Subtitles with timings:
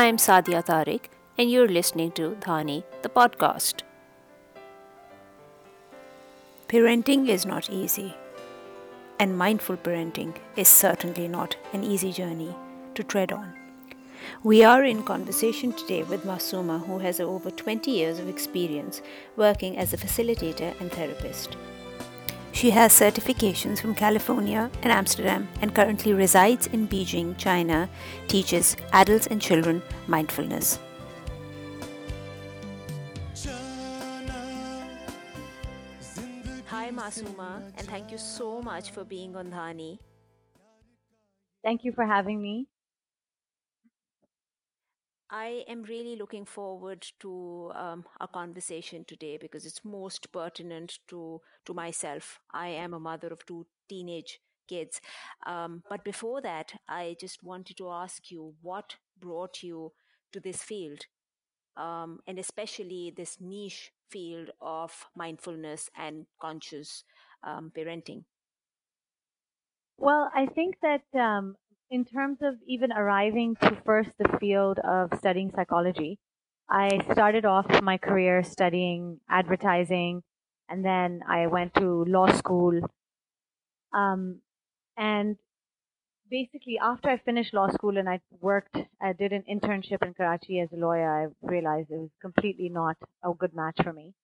[0.00, 3.82] I'm Sadia Tariq, and you're listening to Dhani, the podcast.
[6.68, 8.14] Parenting is not easy,
[9.18, 12.54] and mindful parenting is certainly not an easy journey
[12.94, 13.52] to tread on.
[14.42, 19.02] We are in conversation today with Masooma, who has over 20 years of experience
[19.36, 21.58] working as a facilitator and therapist.
[22.60, 27.88] She has certifications from California and Amsterdam and currently resides in Beijing, China,
[28.28, 30.78] teaches adults and children mindfulness.
[36.66, 39.98] Hi, Masooma, and thank you so much for being on Dhani.
[41.64, 42.66] Thank you for having me.
[45.30, 51.40] I am really looking forward to um, our conversation today because it's most pertinent to
[51.66, 52.40] to myself.
[52.52, 55.00] I am a mother of two teenage kids,
[55.46, 59.92] um, but before that, I just wanted to ask you what brought you
[60.32, 61.06] to this field,
[61.76, 67.04] um, and especially this niche field of mindfulness and conscious
[67.44, 68.24] um, parenting.
[69.96, 71.56] Well, I think that um,
[71.90, 76.18] in terms of even arriving to first the field of studying psychology,
[76.68, 80.22] I started off my career studying advertising,
[80.68, 82.80] and then I went to law school.
[83.92, 84.40] Um,
[84.96, 85.36] and
[86.30, 90.60] basically, after I finished law school and I worked, I did an internship in Karachi
[90.60, 91.10] as a lawyer.
[91.10, 94.14] I realized it was completely not a good match for me.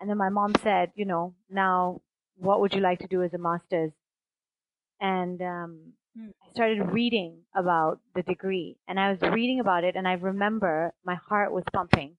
[0.00, 2.00] And then my mom said, you know, now
[2.36, 3.92] what would you like to do as a master's?
[5.00, 5.92] And um.
[6.16, 10.92] I started reading about the degree and I was reading about it and I remember
[11.04, 12.16] my heart was pumping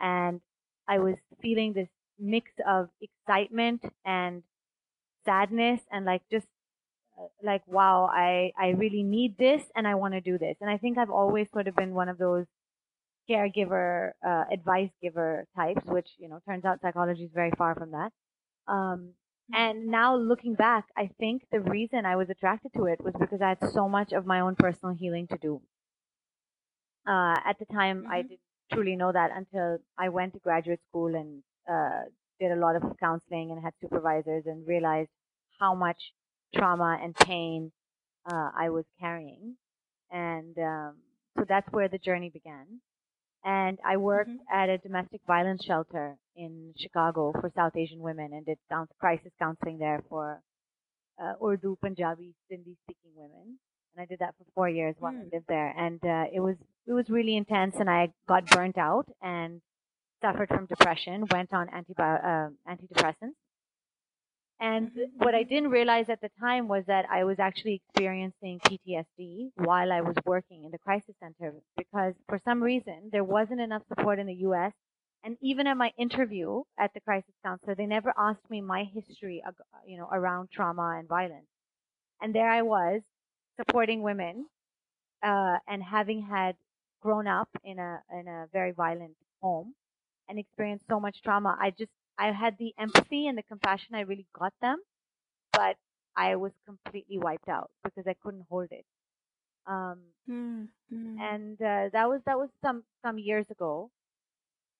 [0.00, 0.40] and
[0.88, 4.42] I was feeling this mix of excitement and
[5.24, 6.46] sadness and like just
[7.20, 10.70] uh, like wow I I really need this and I want to do this and
[10.70, 12.46] I think I've always sort of been one of those
[13.30, 17.92] caregiver uh, advice giver types which you know turns out psychology is very far from
[17.92, 18.12] that
[18.68, 19.25] um, Mm.
[19.52, 23.40] And now looking back, I think the reason I was attracted to it was because
[23.40, 25.60] I had so much of my own personal healing to do.
[27.06, 28.12] Uh, at the time, mm-hmm.
[28.12, 28.40] I didn't
[28.72, 32.08] truly know that until I went to graduate school and uh,
[32.40, 35.10] did a lot of counseling and had supervisors and realized
[35.60, 36.12] how much
[36.54, 37.70] trauma and pain
[38.30, 39.56] uh, I was carrying.
[40.10, 40.94] And um,
[41.38, 42.80] so that's where the journey began.
[43.44, 44.58] And I worked mm-hmm.
[44.58, 48.58] at a domestic violence shelter in Chicago for South Asian women and did
[49.00, 50.40] crisis counseling there for
[51.22, 53.58] uh, Urdu, Punjabi, Sindhi speaking women.
[53.94, 55.20] And I did that for four years while mm.
[55.20, 55.72] I lived there.
[55.76, 59.60] And uh, it was it was really intense, and I got burnt out and
[60.22, 61.26] suffered from depression.
[61.32, 63.34] Went on antibi- uh, antidepressants.
[64.58, 65.24] And mm-hmm.
[65.24, 69.92] what I didn't realize at the time was that I was actually experiencing PTSD while
[69.92, 74.18] I was working in the crisis center because for some reason there wasn't enough support
[74.18, 74.72] in the US
[75.26, 79.42] and even at my interview at the crisis counselor, they never asked me my history,
[79.84, 81.48] you know, around trauma and violence.
[82.22, 83.00] And there I was
[83.58, 84.46] supporting women,
[85.24, 86.54] uh, and having had
[87.02, 89.74] grown up in a, in a very violent home
[90.28, 91.58] and experienced so much trauma.
[91.60, 93.96] I just, I had the empathy and the compassion.
[93.96, 94.78] I really got them,
[95.52, 95.74] but
[96.16, 98.84] I was completely wiped out because I couldn't hold it.
[99.66, 99.98] Um,
[100.30, 101.20] mm-hmm.
[101.20, 103.90] and, uh, that was, that was some, some years ago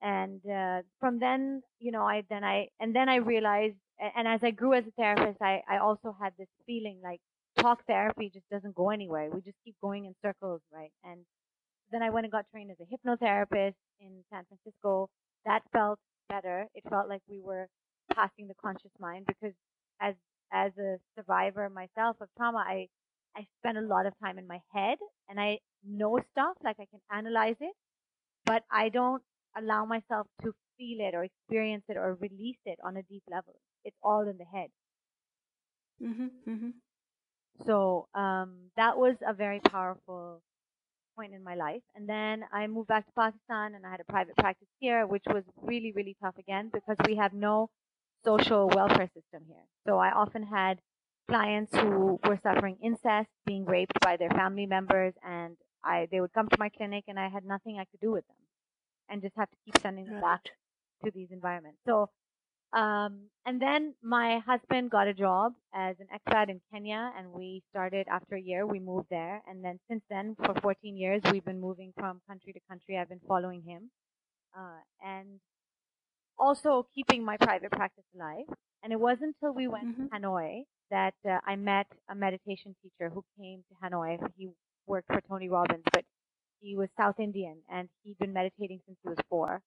[0.03, 3.77] and uh, from then you know i then i and then i realized
[4.17, 7.21] and as i grew as a therapist i i also had this feeling like
[7.59, 9.31] talk therapy just doesn't go anywhere.
[9.31, 10.93] We just keep going in circles right?
[11.05, 11.25] And
[11.93, 15.09] then i went and got trained as a hypnotherapist in san francisco.
[15.45, 15.99] That felt
[16.29, 16.67] better.
[16.75, 17.69] It felt like we were
[18.15, 19.55] passing the conscious mind because
[20.01, 20.15] as
[20.53, 22.87] as a survivor myself of trauma i
[23.37, 24.99] i spend a lot of time in my head
[25.29, 27.75] and i know stuff like i can analyze it
[28.45, 29.23] but i don't
[29.57, 33.55] allow myself to feel it or experience it or release it on a deep level.
[33.85, 34.69] It's all in the head.
[36.03, 36.71] Mm-hmm, mm-hmm.
[37.67, 40.43] So um, that was a very powerful
[41.17, 41.83] point in my life.
[41.95, 45.25] And then I moved back to Pakistan and I had a private practice here, which
[45.27, 47.71] was really, really tough again because we have no
[48.25, 49.65] social welfare system here.
[49.87, 50.79] So I often had
[51.29, 56.33] clients who were suffering incest, being raped by their family members, and I they would
[56.33, 58.37] come to my clinic and I had nothing I could do with them
[59.09, 60.43] and just have to keep sending them back
[61.05, 61.79] to these environments.
[61.87, 62.11] So,
[62.73, 67.63] um, and then my husband got a job as an expat in Kenya, and we
[67.71, 68.67] started after a year.
[68.67, 72.53] We moved there, and then since then, for 14 years, we've been moving from country
[72.53, 72.99] to country.
[72.99, 73.91] I've been following him,
[74.57, 75.41] uh, and
[76.39, 78.47] also keeping my private practice alive.
[78.83, 80.07] And it wasn't until we went mm-hmm.
[80.07, 84.19] to Hanoi that uh, I met a meditation teacher who came to Hanoi.
[84.37, 84.51] He
[84.87, 86.05] worked for Tony Robbins, but
[86.67, 89.63] he was South Indian and he'd been meditating since he was four.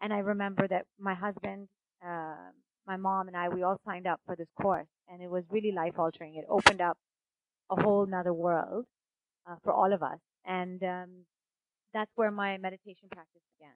[0.00, 1.68] And I remember that my husband,
[2.04, 2.50] uh,
[2.86, 5.72] my mom and I, we all signed up for this course and it was really
[5.72, 6.36] life altering.
[6.36, 6.98] It opened up
[7.70, 8.86] a whole nother world
[9.48, 10.18] uh, for all of us.
[10.46, 11.10] And um,
[11.94, 13.74] that's where my meditation practice began.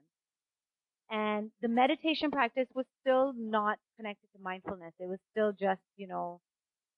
[1.11, 4.95] And the meditation practice was still not connected to mindfulness.
[4.99, 6.41] It was still just, you know,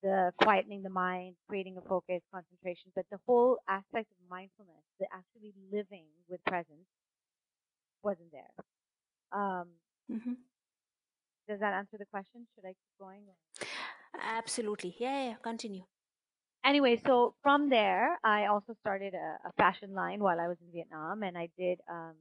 [0.02, 5.06] the quietening the mind, creating a focus, concentration, but the whole aspect of mindfulness, the
[5.12, 6.87] actually living with presence,
[8.02, 8.50] wasn't there.
[9.32, 9.69] Um,
[10.10, 10.34] mm-hmm.
[11.48, 12.46] Does that answer the question?
[12.54, 13.22] Should I keep going?
[14.20, 14.94] Absolutely.
[14.98, 15.84] Yeah, yeah, continue.
[16.64, 20.72] Anyway, so from there, I also started a, a, fashion line while I was in
[20.72, 22.14] Vietnam, and I did um,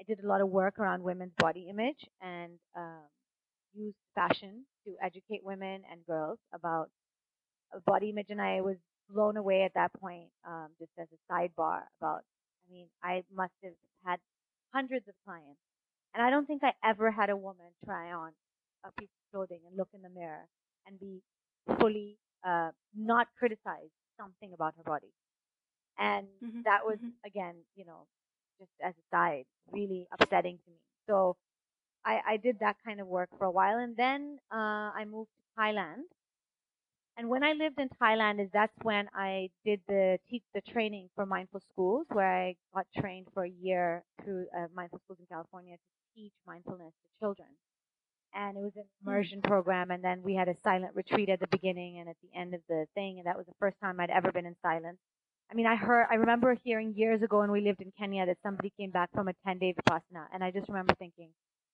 [0.00, 3.02] I did a lot of work around women's body image and um,
[3.74, 6.88] used fashion to educate women and girls about
[7.86, 8.26] body image.
[8.30, 8.76] And I was
[9.08, 12.22] blown away at that point, um, just as a sidebar about.
[12.68, 13.72] I mean, I must have
[14.04, 14.20] had
[14.72, 15.58] hundreds of clients
[16.14, 18.32] and I don't think I ever had a woman try on
[18.84, 20.46] a piece of clothing and look in the mirror
[20.86, 21.22] and be
[21.78, 25.12] fully uh, not criticize something about her body.
[25.98, 26.62] And mm-hmm.
[26.64, 27.26] that was, mm-hmm.
[27.26, 28.06] again, you know,
[28.58, 30.78] just as a side, really upsetting to me.
[31.08, 31.36] So
[32.04, 33.78] I, I did that kind of work for a while.
[33.78, 36.08] And then uh, I moved to Thailand.
[37.16, 41.10] And when I lived in Thailand, is that's when I did the teach the training
[41.14, 45.26] for mindful schools, where I got trained for a year through uh, mindful schools in
[45.26, 47.48] California to teach mindfulness to children.
[48.34, 49.10] And it was an hmm.
[49.10, 52.38] immersion program, and then we had a silent retreat at the beginning and at the
[52.38, 54.98] end of the thing, and that was the first time I'd ever been in silence.
[55.50, 58.38] I mean, I heard, I remember hearing years ago when we lived in Kenya that
[58.42, 61.30] somebody came back from a 10 day Vipassana, and I just remember thinking,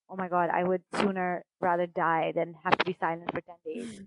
[0.08, 3.54] oh my God, I would sooner rather die than have to be silent for 10
[3.64, 3.98] days.
[3.98, 4.04] Hmm.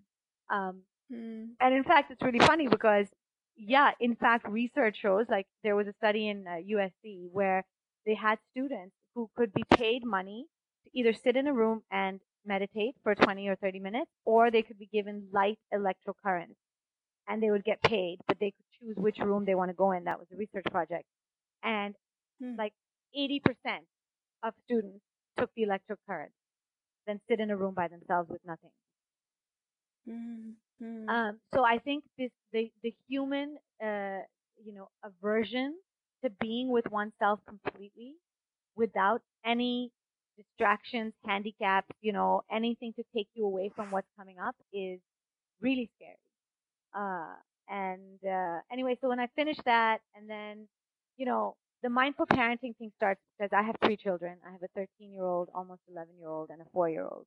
[0.51, 1.49] Um, mm.
[1.59, 3.07] And in fact, it's really funny because,
[3.55, 7.65] yeah, in fact, research shows, like there was a study in uh, USC where
[8.05, 10.45] they had students who could be paid money
[10.85, 14.61] to either sit in a room and meditate for 20 or 30 minutes, or they
[14.61, 16.55] could be given light electrocurrents
[17.27, 19.91] and they would get paid, but they could choose which room they want to go
[19.91, 20.05] in.
[20.05, 21.05] That was a research project.
[21.63, 21.95] And
[22.41, 22.55] hmm.
[22.57, 22.73] like
[23.17, 23.41] 80%
[24.43, 25.01] of students
[25.37, 26.33] took the electrocurrent,
[27.05, 28.71] then sit in a room by themselves with nothing.
[30.09, 31.09] Mm-hmm.
[31.09, 34.19] Um, so I think this the the human uh,
[34.63, 35.75] you know aversion
[36.23, 38.15] to being with oneself completely
[38.75, 39.91] without any
[40.37, 44.99] distractions, handicaps, you know, anything to take you away from what's coming up is
[45.61, 46.15] really scary.
[46.95, 47.35] Uh,
[47.69, 50.67] and uh, anyway, so when I finished that, and then,
[51.17, 54.37] you know, the mindful parenting thing starts because I have three children.
[54.47, 57.25] I have a 13 year old, almost 11 year old, and a four year old.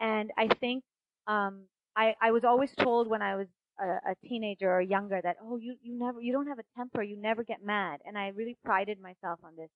[0.00, 0.84] And I think
[1.26, 1.62] um,
[1.96, 3.48] I, I was always told when I was
[3.80, 7.02] a, a teenager or younger that, oh, you, you never, you don't have a temper,
[7.02, 8.00] you never get mad.
[8.06, 9.70] And I really prided myself on this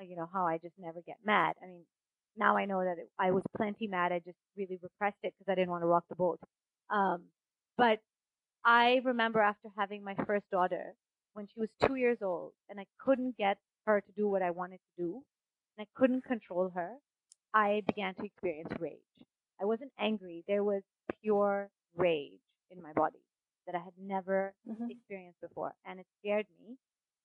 [0.00, 1.54] uh, you know, how I just never get mad.
[1.62, 1.84] I mean,
[2.36, 4.12] now I know that it, I was plenty mad.
[4.12, 6.40] I just really repressed it because I didn't want to rock the boat.
[6.90, 7.24] Um,
[7.78, 8.00] but
[8.64, 10.94] I remember after having my first daughter
[11.34, 14.50] when she was two years old and I couldn't get her to do what I
[14.52, 15.22] wanted to do
[15.78, 16.92] and I couldn't control her,
[17.54, 18.98] I began to experience rage.
[19.60, 20.44] I wasn't angry.
[20.48, 20.82] There was
[21.22, 23.18] pure rage in my body
[23.66, 24.90] that I had never mm-hmm.
[24.90, 26.76] experienced before and it scared me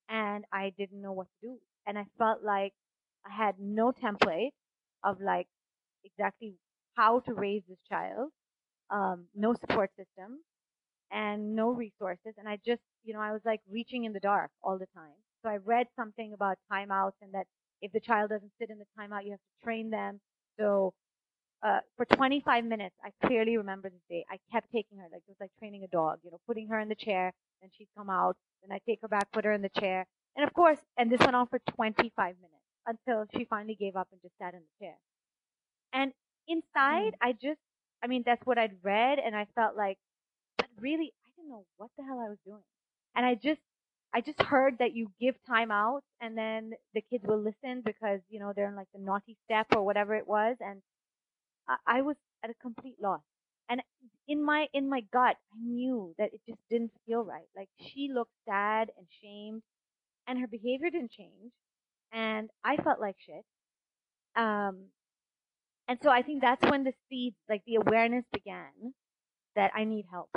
[0.09, 2.73] and I didn't know what to do and I felt like
[3.25, 4.51] I had no template
[5.03, 5.47] of like
[6.03, 6.55] exactly
[6.95, 8.29] how to raise this child,
[8.89, 10.39] um, no support system,
[11.11, 12.33] and no resources.
[12.37, 15.15] And I just, you know, I was like reaching in the dark all the time.
[15.43, 17.45] So I read something about timeouts and that
[17.81, 20.19] if the child doesn't sit in the timeout, you have to train them.
[20.59, 20.93] So
[21.63, 24.25] uh, for 25 minutes, I clearly remember this day.
[24.29, 26.79] I kept taking her, like it was like training a dog, you know, putting her
[26.79, 29.61] in the chair, then she'd come out, then I'd take her back, put her in
[29.61, 33.75] the chair, and of course, and this went on for 25 minutes until she finally
[33.75, 34.95] gave up and just sat in the chair.
[35.93, 36.13] And
[36.47, 37.21] inside, mm.
[37.21, 37.59] I just,
[38.03, 39.97] I mean, that's what I'd read and I felt like,
[40.57, 42.63] but really, I didn't know what the hell I was doing.
[43.15, 43.61] And I just,
[44.13, 48.21] I just heard that you give time out and then the kids will listen because,
[48.29, 50.57] you know, they're in like the naughty step or whatever it was.
[50.59, 50.81] And
[51.87, 53.21] I, was at a complete loss.
[53.69, 53.81] And
[54.27, 57.47] in my, in my gut, I knew that it just didn't feel right.
[57.55, 59.61] Like she looked sad and shamed
[60.27, 61.51] and her behavior didn't change
[62.11, 63.45] and I felt like shit.
[64.35, 64.87] Um,
[65.87, 68.93] and so I think that's when the seeds, like the awareness began
[69.55, 70.29] that I need help.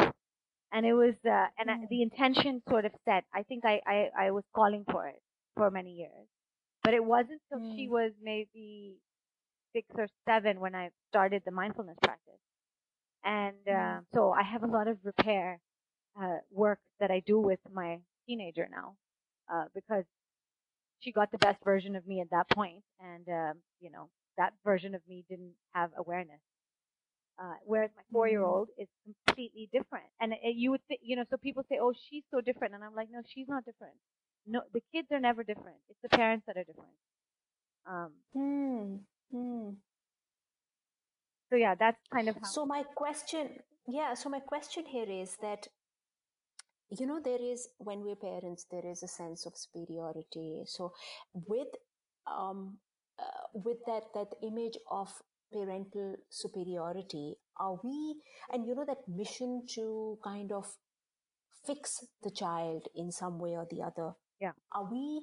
[0.73, 3.25] And it was, uh, and I, the intention sort of set.
[3.33, 5.21] I think I, I, I was calling for it
[5.57, 6.27] for many years,
[6.83, 7.77] but it wasn't until mm.
[7.77, 8.97] she was maybe
[9.75, 12.41] six or seven when I started the mindfulness practice.
[13.25, 15.59] And uh, so I have a lot of repair
[16.21, 18.97] uh, work that I do with my teenager now
[19.53, 20.05] uh, because
[21.01, 24.53] she got the best version of me at that point, and um, you know that
[24.65, 26.41] version of me didn't have awareness.
[27.37, 28.83] Uh, whereas my four-year-old mm-hmm.
[28.83, 32.23] is completely different, and it, you would think, you know, so people say, "Oh, she's
[32.31, 33.95] so different," and I'm like, "No, she's not different.
[34.47, 35.79] No, the kids are never different.
[35.89, 36.97] It's the parents that are different."
[37.87, 38.97] Um, hmm.
[39.35, 39.71] Hmm.
[41.51, 42.43] So yeah, that's kind of how.
[42.45, 44.15] So my question, yeah.
[44.15, 45.67] So my question here is that
[46.91, 50.93] you know there is when we're parents there is a sense of superiority so
[51.33, 51.69] with
[52.27, 52.79] um
[53.19, 55.09] uh, with that that image of
[55.53, 58.17] parental superiority are we
[58.53, 60.67] and you know that mission to kind of
[61.67, 65.23] fix the child in some way or the other yeah are we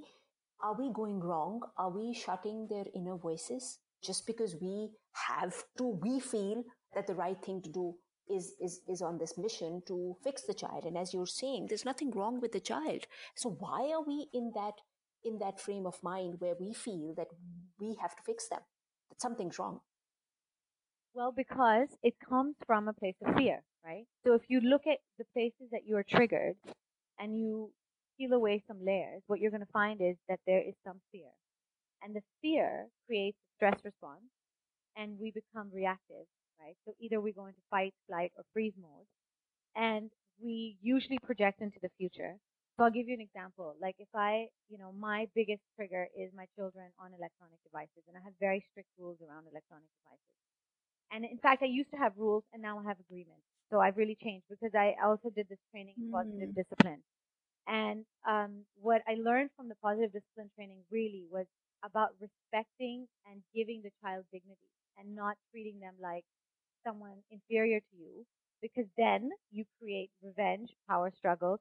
[0.63, 5.83] are we going wrong are we shutting their inner voices just because we have to
[6.01, 7.95] we feel that the right thing to do
[8.29, 10.85] is is is on this mission to fix the child.
[10.85, 13.05] And as you're saying there's nothing wrong with the child.
[13.35, 14.75] So why are we in that
[15.23, 17.27] in that frame of mind where we feel that
[17.79, 18.61] we have to fix them
[19.09, 19.81] that something's wrong?
[21.13, 24.05] Well because it comes from a place of fear right?
[24.25, 26.55] So if you look at the places that you are triggered
[27.19, 27.71] and you
[28.17, 31.29] peel away some layers what you're going to find is that there is some fear.
[32.03, 34.25] And the fear creates stress response
[34.97, 36.25] and we become reactive
[36.61, 36.77] right?
[36.85, 39.09] So either we go into fight, flight, or freeze mode.
[39.75, 40.09] And
[40.41, 42.37] we usually project into the future.
[42.77, 43.75] So I'll give you an example.
[43.81, 48.15] Like if I, you know, my biggest trigger is my children on electronic devices and
[48.17, 50.35] I have very strict rules around electronic devices.
[51.11, 53.43] And in fact, I used to have rules and now I have agreements.
[53.69, 56.55] So I've really changed because I also did this training in positive mm.
[56.55, 57.03] discipline.
[57.67, 61.45] And um, what I learned from the positive discipline training really was
[61.83, 66.23] about respecting and giving the child dignity and not treating them like
[66.85, 68.25] someone inferior to you
[68.61, 71.59] because then you create revenge, power struggles,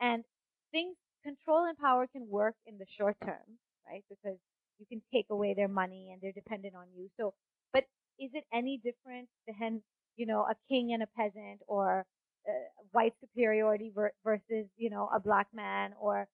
[0.00, 0.24] and
[0.70, 4.04] things, control and power can work in the short term, right?
[4.08, 4.38] Because
[4.78, 7.08] you can take away their money and they're dependent on you.
[7.18, 7.34] So,
[7.72, 7.84] but
[8.18, 9.82] is it any different than,
[10.16, 12.04] you know, a king and a peasant or
[12.48, 12.52] uh,
[12.90, 13.92] white superiority
[14.24, 16.28] versus, you know, a black man or,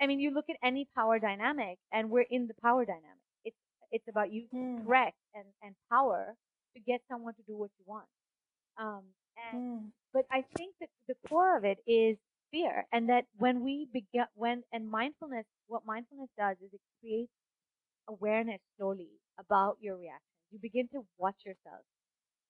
[0.00, 3.24] I mean, you look at any power dynamic and we're in the power dynamic.
[3.44, 3.56] It's,
[3.92, 4.84] it's about using mm.
[4.84, 6.34] threat and, and power
[6.76, 8.06] to get someone to do what you want.
[8.78, 9.02] Um,
[9.52, 9.84] and, mm.
[10.12, 12.16] but I think that the core of it is
[12.50, 17.32] fear and that when we begin, when, and mindfulness, what mindfulness does is it creates
[18.08, 20.20] awareness slowly about your reactions.
[20.50, 21.84] You begin to watch yourself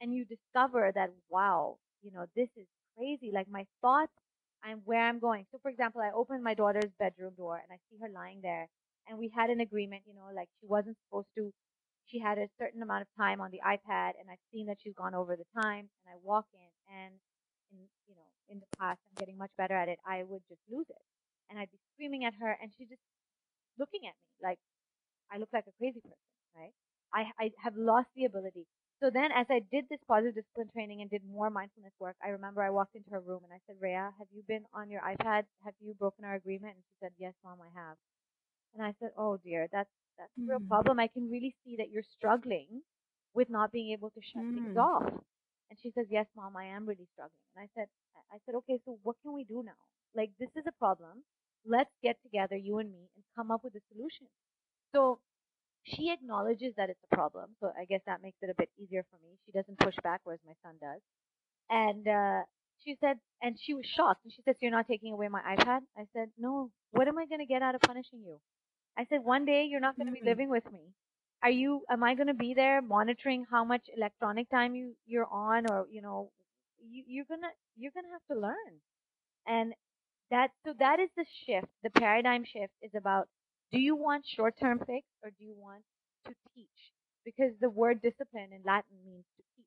[0.00, 3.30] and you discover that, wow, you know, this is crazy.
[3.32, 4.12] Like my thoughts,
[4.64, 5.46] I'm where I'm going.
[5.52, 8.68] So for example, I opened my daughter's bedroom door and I see her lying there
[9.08, 11.52] and we had an agreement, you know, like she wasn't supposed to
[12.06, 14.94] she had a certain amount of time on the iPad and I've seen that she's
[14.94, 17.14] gone over the time and I walk in and
[17.72, 19.98] in, you know, in the past, I'm getting much better at it.
[20.06, 21.02] I would just lose it
[21.50, 23.02] and I'd be screaming at her and she's just
[23.78, 24.58] looking at me like
[25.32, 26.74] I look like a crazy person, right?
[27.14, 28.66] I, I have lost the ability.
[29.02, 32.28] So then as I did this positive discipline training and did more mindfulness work, I
[32.28, 35.00] remember I walked into her room and I said, Rhea, have you been on your
[35.00, 35.44] iPad?
[35.64, 36.74] Have you broken our agreement?
[36.76, 37.96] And she said, yes, mom, I have.
[38.74, 40.68] And I said, oh dear, that's that's a real mm.
[40.68, 41.00] problem.
[41.00, 42.82] I can really see that you're struggling
[43.32, 44.54] with not being able to shut mm.
[44.54, 45.08] things off.
[45.70, 47.46] And she says, yes, mom, I am really struggling.
[47.56, 47.88] And I said,
[48.30, 49.80] I said, okay, so what can we do now?
[50.14, 51.24] Like, this is a problem.
[51.64, 54.26] Let's get together, you and me, and come up with a solution.
[54.94, 55.20] So
[55.84, 57.50] she acknowledges that it's a problem.
[57.60, 59.36] So I guess that makes it a bit easier for me.
[59.46, 61.00] She doesn't push back, whereas my son does.
[61.70, 62.44] And, uh,
[62.82, 64.24] she said, and she was shocked.
[64.24, 65.80] And she said, so you're not taking away my iPad?
[65.98, 66.70] I said, no.
[66.92, 68.40] What am I going to get out of punishing you?
[68.96, 70.28] I said, one day you're not going to be mm-hmm.
[70.28, 70.80] living with me.
[71.42, 75.28] Are you, am I going to be there monitoring how much electronic time you, you're
[75.30, 76.30] on or, you know,
[76.82, 78.80] you, you're going to, you're going to have to learn.
[79.46, 79.74] And
[80.30, 81.68] that, so that is the shift.
[81.82, 83.28] The paradigm shift is about,
[83.72, 85.82] do you want short-term fix or do you want
[86.26, 86.66] to teach?
[87.24, 89.66] Because the word discipline in Latin means to teach.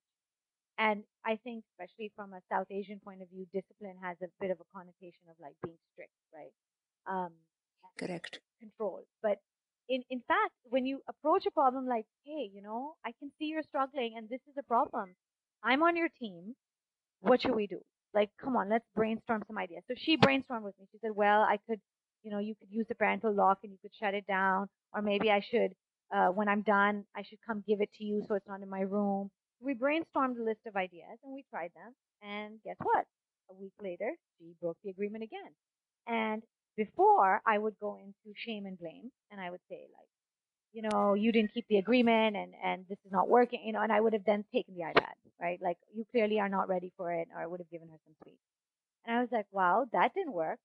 [0.78, 4.52] And I think, especially from a South Asian point of view, discipline has a bit
[4.52, 6.52] of a connotation of like being strict, right?
[7.06, 7.32] Um,
[7.98, 8.40] Correct.
[8.60, 9.04] Control.
[9.22, 9.38] But
[9.88, 13.46] in, in fact, when you approach a problem like, hey, you know, I can see
[13.46, 15.16] you're struggling and this is a problem.
[15.64, 16.56] I'm on your team.
[17.22, 17.80] What should we do?
[18.14, 19.84] Like, come on, let's brainstorm some ideas.
[19.88, 20.88] So she brainstormed with me.
[20.92, 21.80] She said, well, I could,
[22.24, 24.70] you know, you could use the parental lock and you could shut it down.
[24.94, 25.74] Or maybe I should,
[26.14, 28.70] uh, when I'm done, I should come give it to you so it's not in
[28.70, 29.30] my room.
[29.60, 31.94] We brainstormed a list of ideas and we tried them.
[32.22, 33.06] And guess what?
[33.50, 35.52] A week later, she broke the agreement again.
[36.08, 36.44] And
[36.78, 40.08] before I would go into shame and blame and I would say like,
[40.74, 43.82] you know, you didn't keep the agreement and, and this is not working, you know,
[43.82, 45.60] and I would have then taken the iPad, right?
[45.62, 48.16] Like you clearly are not ready for it or I would have given her some
[48.24, 48.40] sweets.
[49.06, 50.60] And I was like, wow, that didn't work.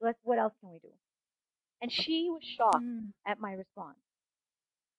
[0.00, 0.90] Let's, what else can we do?
[1.84, 3.12] And she was shocked Mm.
[3.28, 4.00] at my response.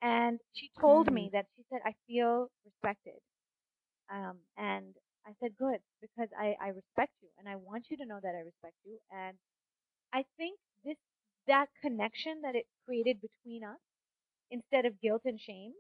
[0.02, 1.34] And she told me Mm.
[1.34, 3.20] that she said, I feel respected.
[4.12, 8.06] Um, and I said, good, because I, I respect you and I want you to
[8.06, 9.00] know that I respect you.
[9.12, 9.38] And
[10.14, 10.98] I think this,
[11.48, 13.80] that connection that it created between us,
[14.52, 15.74] instead of guilt and shame,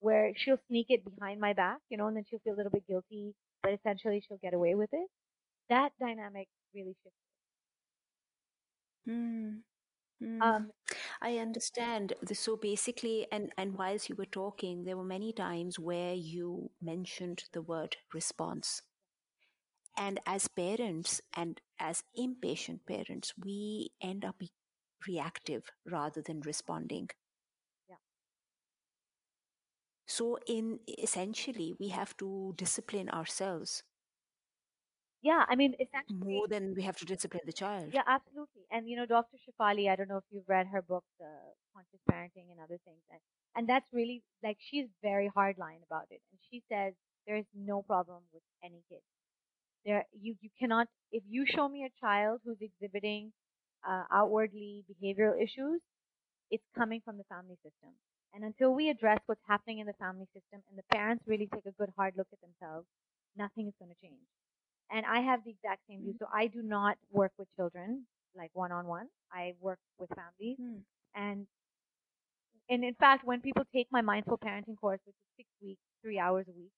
[0.00, 2.72] where she'll sneak it behind my back, you know, and then she'll feel a little
[2.72, 5.08] bit guilty, but essentially she'll get away with it.
[5.70, 7.12] That dynamic really shifted.
[9.08, 9.62] Mm.
[10.22, 10.42] Mm.
[10.42, 10.70] Um,
[11.22, 12.14] I understand.
[12.32, 17.44] So basically, and, and whilst you were talking, there were many times where you mentioned
[17.52, 18.82] the word response.
[19.96, 24.40] And as parents and as impatient parents, we end up
[25.08, 27.10] reactive rather than responding.
[27.88, 27.96] Yeah.
[30.06, 33.82] So, in essentially, we have to discipline ourselves
[35.24, 37.88] yeah, I mean, essentially, more than we have to discipline the child.
[37.94, 38.68] Yeah, absolutely.
[38.70, 39.38] And you know, Dr.
[39.40, 41.32] Shefali, I don't know if you've read her book, The
[41.74, 43.00] Conscious Parenting and other things.
[43.10, 43.20] And,
[43.56, 46.20] and that's really like she's very hardline about it.
[46.30, 46.92] And she says
[47.26, 49.00] there is no problem with any kid.
[49.86, 53.32] There you you cannot if you show me a child who's exhibiting
[53.88, 55.80] uh, outwardly behavioral issues,
[56.50, 57.96] it's coming from the family system.
[58.34, 61.64] And until we address what's happening in the family system and the parents really take
[61.64, 62.86] a good hard look at themselves,
[63.38, 64.28] nothing is going to change
[64.90, 66.14] and I have the exact same view.
[66.18, 69.08] So I do not work with children like one on one.
[69.32, 70.84] I work with families, Mm.
[71.14, 71.46] and
[72.68, 76.18] and in fact, when people take my mindful parenting course, which is six weeks, three
[76.18, 76.72] hours a week,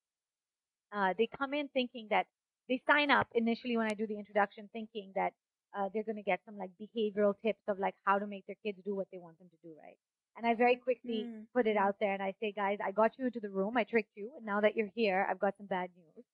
[0.92, 2.26] uh, they come in thinking that
[2.68, 5.32] they sign up initially when I do the introduction, thinking that
[5.76, 8.56] uh, they're going to get some like behavioral tips of like how to make their
[8.64, 9.96] kids do what they want them to do, right?
[10.36, 11.46] And I very quickly Mm.
[11.54, 13.84] put it out there and I say, guys, I got you into the room, I
[13.84, 16.24] tricked you, and now that you're here, I've got some bad news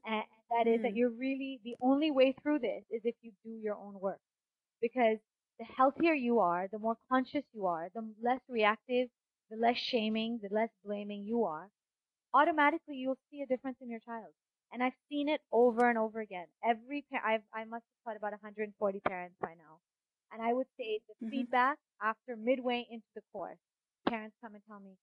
[0.06, 0.94] and that is that Mm.
[0.94, 4.20] you're really the only way through this is if you do your own work
[4.80, 5.18] because
[5.58, 9.08] the healthier you are the more conscious you are the less reactive
[9.50, 11.68] the less shaming the less blaming you are
[12.34, 14.32] automatically you'll see a difference in your child
[14.72, 18.16] and i've seen it over and over again every pa- I've, i must have taught
[18.18, 19.80] about 140 parents by now
[20.32, 21.30] and i would say the Mhm.
[21.30, 23.58] feedback after midway into the course
[24.08, 24.96] parents come and tell me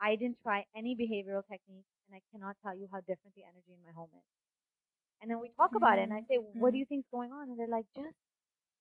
[0.00, 3.72] I didn't try any behavioral techniques, and I cannot tell you how different the energy
[3.72, 4.39] in my home is.
[5.20, 6.32] And then we talk about it, and mm-hmm.
[6.32, 6.76] I say, "What do mm-hmm.
[6.76, 8.16] you think's going on?" And they're like, "Just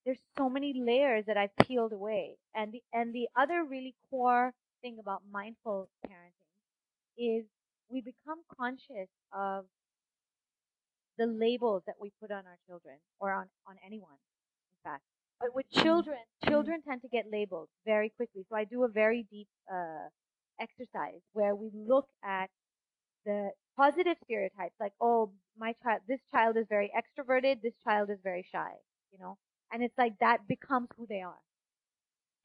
[0.05, 4.53] there's so many layers that I've peeled away." And the and the other really core
[4.81, 6.31] thing about mindful parenting
[7.17, 7.45] is
[7.89, 9.65] we become conscious of
[11.17, 14.17] the labels that we put on our children or on on anyone,
[14.71, 15.03] in fact.
[15.41, 15.83] But with mm-hmm.
[15.83, 18.45] children, children tend to get labeled very quickly.
[18.49, 20.07] So I do a very deep uh,
[20.59, 22.49] exercise where we look at
[23.25, 28.19] the positive stereotypes like oh my child this child is very extroverted this child is
[28.23, 28.73] very shy
[29.11, 29.37] you know?
[29.71, 31.41] And it's like that becomes who they are.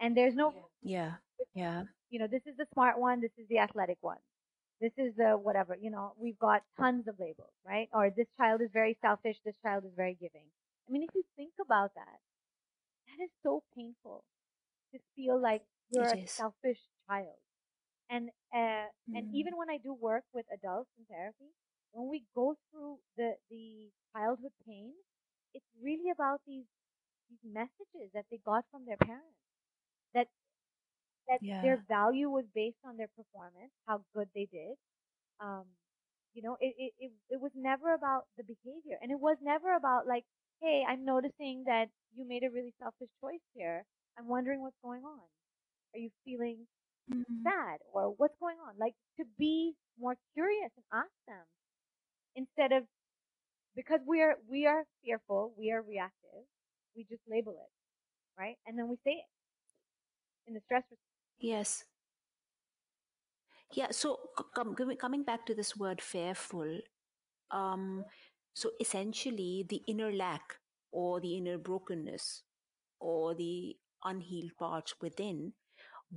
[0.00, 1.14] And there's no Yeah.
[1.55, 1.85] Yeah.
[2.11, 4.18] you know this is the smart one this is the athletic one.
[4.81, 6.12] This is the whatever you know?
[6.18, 7.88] We've got tons of labels right?
[7.92, 10.46] Or this child is very selfish this child is very giving.
[10.88, 12.18] I mean if you think about that
[13.09, 14.24] that is so painful
[14.92, 17.37] to feel like you're a selfish child.
[18.11, 19.33] And uh, and Mm.
[19.33, 21.50] even when I do work with adults in therapy,
[21.95, 24.93] when we go through the the childhood pain,
[25.55, 26.67] it's really about these
[27.31, 29.39] these messages that they got from their parents
[30.15, 30.29] that
[31.29, 34.77] that their value was based on their performance, how good they did.
[35.41, 35.65] Um,
[36.35, 39.75] you know, it, it it it was never about the behavior, and it was never
[39.77, 40.25] about like,
[40.63, 43.85] hey, I'm noticing that you made a really selfish choice here.
[44.19, 45.27] I'm wondering what's going on.
[45.95, 46.67] Are you feeling
[47.11, 47.47] Mm.
[47.47, 51.45] sad or what's going on like to be more curious and ask them
[52.37, 52.85] instead of
[53.77, 56.44] because we are we are fearful we are reactive
[56.97, 57.73] we just label it
[58.40, 59.31] right and then we say it
[60.47, 61.85] in the stress response Yes.
[63.73, 63.88] Yeah.
[63.90, 64.18] So
[64.55, 66.81] com- coming back to this word fearful,
[67.51, 68.05] um,
[68.55, 70.57] so essentially the inner lack
[70.92, 72.42] or the inner brokenness
[73.01, 75.53] or the unhealed parts within,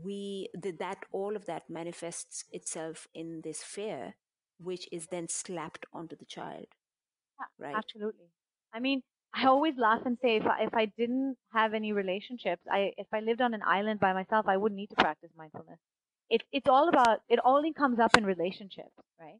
[0.03, 4.15] we that all of that manifests itself in this fear,
[4.59, 6.67] which is then slapped onto the child,
[7.39, 7.77] yeah, right?
[7.77, 8.31] absolutely.
[8.73, 9.01] I mean
[9.33, 13.07] i always laugh and say if I, if I didn't have any relationships i if
[13.13, 15.79] i lived on an island by myself i wouldn't need to practice mindfulness.
[16.29, 19.39] It, it's all about it only comes up in relationships right?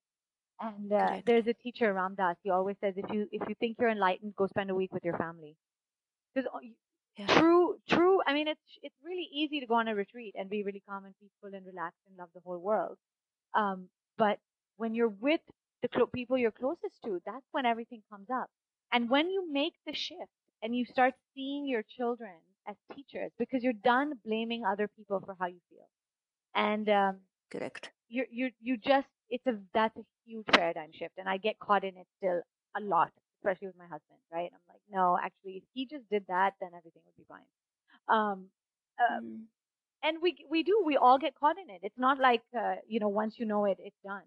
[0.59, 3.77] And uh, there's a teacher Ram Dass he always says if you if you think
[3.79, 5.57] you're enlightened go spend a week with your family.
[6.33, 6.49] Because
[7.17, 7.29] Yeah.
[7.29, 10.63] true true i mean it's it's really easy to go on a retreat and be
[10.63, 12.97] really calm and peaceful and relaxed and love the whole world.
[13.53, 14.39] Um but
[14.77, 15.41] when you're with
[15.81, 18.49] the clo- people you're closest to that's when everything comes up
[18.91, 22.33] and when you make the shift and you start seeing your children
[22.67, 25.87] as teachers because you're done blaming other people for how you feel.
[26.55, 27.17] And um,
[27.51, 27.91] correct.
[28.09, 31.83] You you you just it's a that's a huge paradigm shift, and I get caught
[31.83, 32.41] in it still
[32.77, 34.19] a lot, especially with my husband.
[34.31, 34.51] Right?
[34.53, 37.47] I'm like, no, actually, if he just did that, then everything would be fine.
[38.09, 38.47] Um,
[38.99, 39.39] uh, mm.
[40.03, 41.81] and we we do we all get caught in it.
[41.83, 44.23] It's not like uh, you know once you know it, it's done.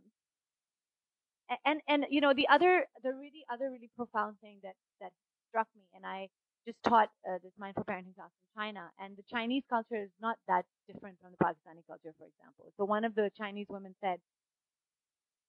[1.64, 5.12] And, and you know the other the really other really profound thing that that
[5.48, 6.28] struck me, and I
[6.66, 10.36] just taught uh, this mindful parenting class in China, and the Chinese culture is not
[10.46, 12.72] that different from the Pakistani culture, for example.
[12.76, 14.20] So one of the Chinese women said,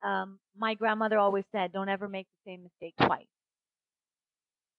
[0.02, 3.28] um, "My grandmother always said, don't ever make the same mistake twice."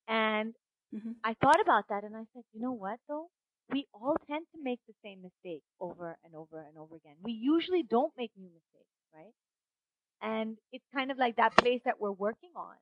[0.09, 0.55] And
[0.95, 1.13] mm-hmm.
[1.23, 3.29] I thought about that, and I said, you know what, though,
[3.71, 7.17] we all tend to make the same mistake over and over and over again.
[7.23, 9.33] We usually don't make new mistakes, right?
[10.23, 12.77] And it's kind of like that place that we're working on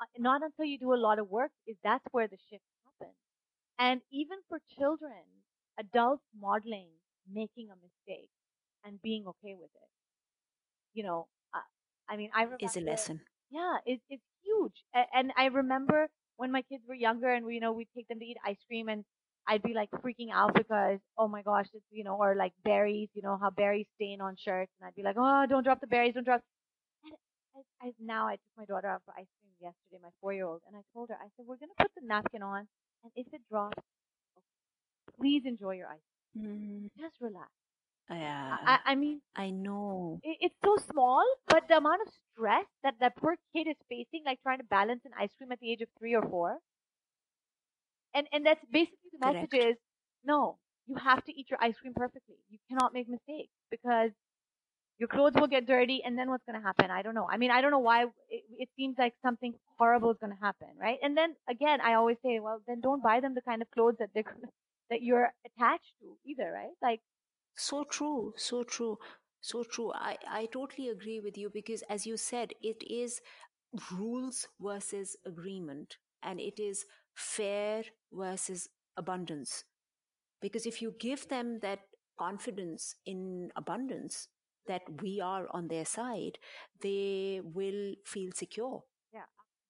[0.00, 3.16] uh, not until you do a lot of work is that's where the shift happens.
[3.78, 5.24] And even for children,
[5.78, 6.90] adults modeling
[7.30, 8.30] making a mistake
[8.84, 9.90] and being okay with it.
[10.94, 11.60] You know, uh,
[12.08, 12.64] I mean, I remember.
[12.64, 13.20] Is a lesson.
[13.50, 14.84] Yeah, it, it's huge.
[15.12, 18.18] And I remember when my kids were younger and we, you know, we'd take them
[18.20, 19.04] to eat ice cream and
[19.46, 23.08] I'd be like freaking out because, oh my gosh, it's, you know, or like berries,
[23.14, 24.72] you know, how berries stain on shirts.
[24.80, 26.40] And I'd be like, oh, don't drop the berries, don't drop.
[27.54, 30.46] I, I now I took my daughter out for ice cream yesterday, my four year
[30.46, 32.66] old, and I told her, I said, we're gonna put the napkin on,
[33.02, 33.82] and if it drops,
[35.20, 36.00] please enjoy your ice
[36.32, 36.90] cream.
[36.96, 37.00] Mm.
[37.00, 37.50] Just relax.
[38.10, 38.56] Yeah.
[38.66, 40.20] I, I mean, I know.
[40.22, 44.22] It, it's so small, but the amount of stress that that poor kid is facing,
[44.26, 46.58] like trying to balance an ice cream at the age of three or four.
[48.14, 49.54] And and that's basically the message Correct.
[49.54, 49.76] is
[50.24, 52.36] no, you have to eat your ice cream perfectly.
[52.50, 54.10] You cannot make mistakes because
[54.98, 56.90] your clothes will get dirty and then what's going to happen?
[56.90, 57.28] I don't know.
[57.30, 60.40] I mean i don't know why it, it seems like something horrible is going to
[60.40, 60.98] happen right?
[61.02, 63.96] And then again i always say well then don't buy them the kind of clothes
[63.98, 64.52] that they're gonna,
[64.90, 66.74] that you're attached to either right?
[66.82, 67.00] Like
[67.56, 68.98] so true so true
[69.40, 69.92] so true.
[69.94, 73.20] I i totally agree with you because as you said it is
[73.92, 79.64] rules versus agreement and it is fair versus abundance
[80.40, 81.80] because if you give them that
[82.18, 84.28] confidence in abundance
[84.66, 86.38] that we are on their side,
[86.80, 88.82] they will feel secure.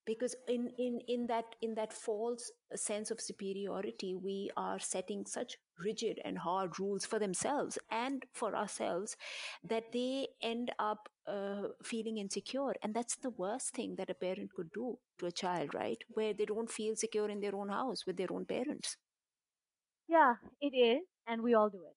[0.07, 5.57] Because in, in, in that in that false sense of superiority, we are setting such
[5.83, 9.17] rigid and hard rules for themselves and for ourselves
[9.63, 12.75] that they end up uh, feeling insecure.
[12.83, 15.99] And that's the worst thing that a parent could do to a child, right?
[16.09, 18.97] Where they don't feel secure in their own house with their own parents.
[20.09, 21.03] Yeah, it is.
[21.27, 21.97] And we all do it.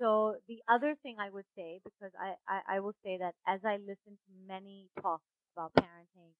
[0.00, 3.60] So the other thing I would say, because I, I, I will say that as
[3.64, 5.24] I listen to many talks
[5.56, 6.32] about parenting,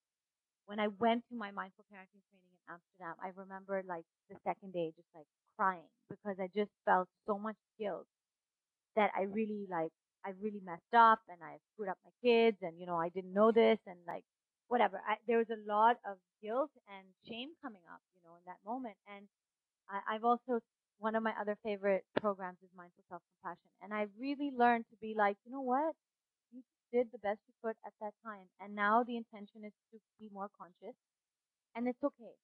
[0.66, 4.72] when I went to my mindful parenting training in Amsterdam, I remember like the second
[4.72, 8.06] day just like crying because I just felt so much guilt
[8.96, 9.90] that I really like
[10.24, 13.32] I really messed up and I screwed up my kids and you know I didn't
[13.34, 14.24] know this and like
[14.68, 15.00] whatever.
[15.06, 18.56] I, there was a lot of guilt and shame coming up, you know, in that
[18.64, 18.96] moment.
[19.06, 19.26] And
[19.90, 20.60] I, I've also
[20.98, 23.70] one of my other favorite programs is mindful self-compassion.
[23.82, 25.94] And I really learned to be like, you know what?
[26.52, 26.62] You
[26.94, 28.46] did the best you could at that time.
[28.62, 30.94] And now the intention is to be more conscious
[31.74, 32.38] and it's okay.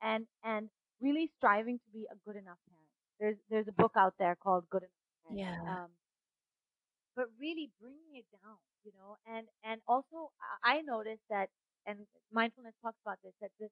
[0.00, 0.72] And, and
[1.04, 2.88] really striving to be a good enough parent.
[3.20, 5.44] There's, there's a book out there called Good Enough Parent.
[5.44, 5.60] Yeah.
[5.68, 5.90] Um,
[7.12, 10.32] but really bringing it down, you know, and, and also
[10.64, 11.52] I noticed that,
[11.84, 13.68] and mindfulness talks about this, that this,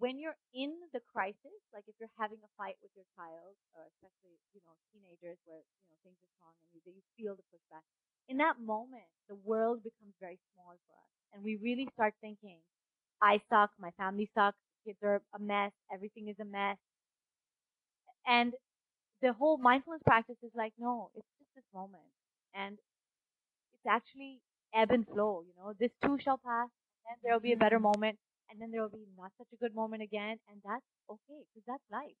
[0.00, 3.84] when you're in the crisis, like if you're having a fight with your child, or
[3.96, 7.44] especially, you know, teenagers where, you know, things are wrong and you, you feel the
[7.52, 7.84] pushback,
[8.28, 11.10] in that moment, the world becomes very small for us.
[11.34, 12.58] And we really start thinking,
[13.22, 16.76] I suck, my family sucks, kids are a mess, everything is a mess.
[18.26, 18.52] And
[19.22, 22.02] the whole mindfulness practice is like, no, it's just this moment.
[22.54, 22.78] And
[23.74, 24.40] it's actually
[24.74, 26.68] ebb and flow, you know, this too shall pass,
[27.08, 28.00] and there'll be a better mm-hmm.
[28.00, 28.18] moment
[28.50, 31.66] and then there will be not such a good moment again, and that's okay because
[31.66, 32.16] that's life.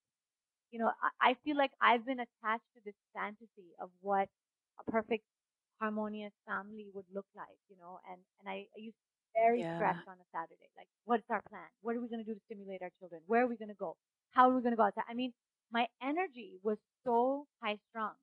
[0.70, 4.28] You know, I, I feel like I've been attached to this fantasy of what
[4.80, 5.24] a perfect
[5.80, 9.60] harmonious family would look like, you know, and, and I, I used to be very
[9.60, 9.76] yeah.
[9.76, 10.70] stressed on a Saturday.
[10.76, 11.68] Like, what's our plan?
[11.82, 13.22] What are we going to do to stimulate our children?
[13.26, 13.96] Where are we going to go?
[14.32, 15.04] How are we going to go outside?
[15.08, 15.32] I mean,
[15.72, 18.14] my energy was so high strung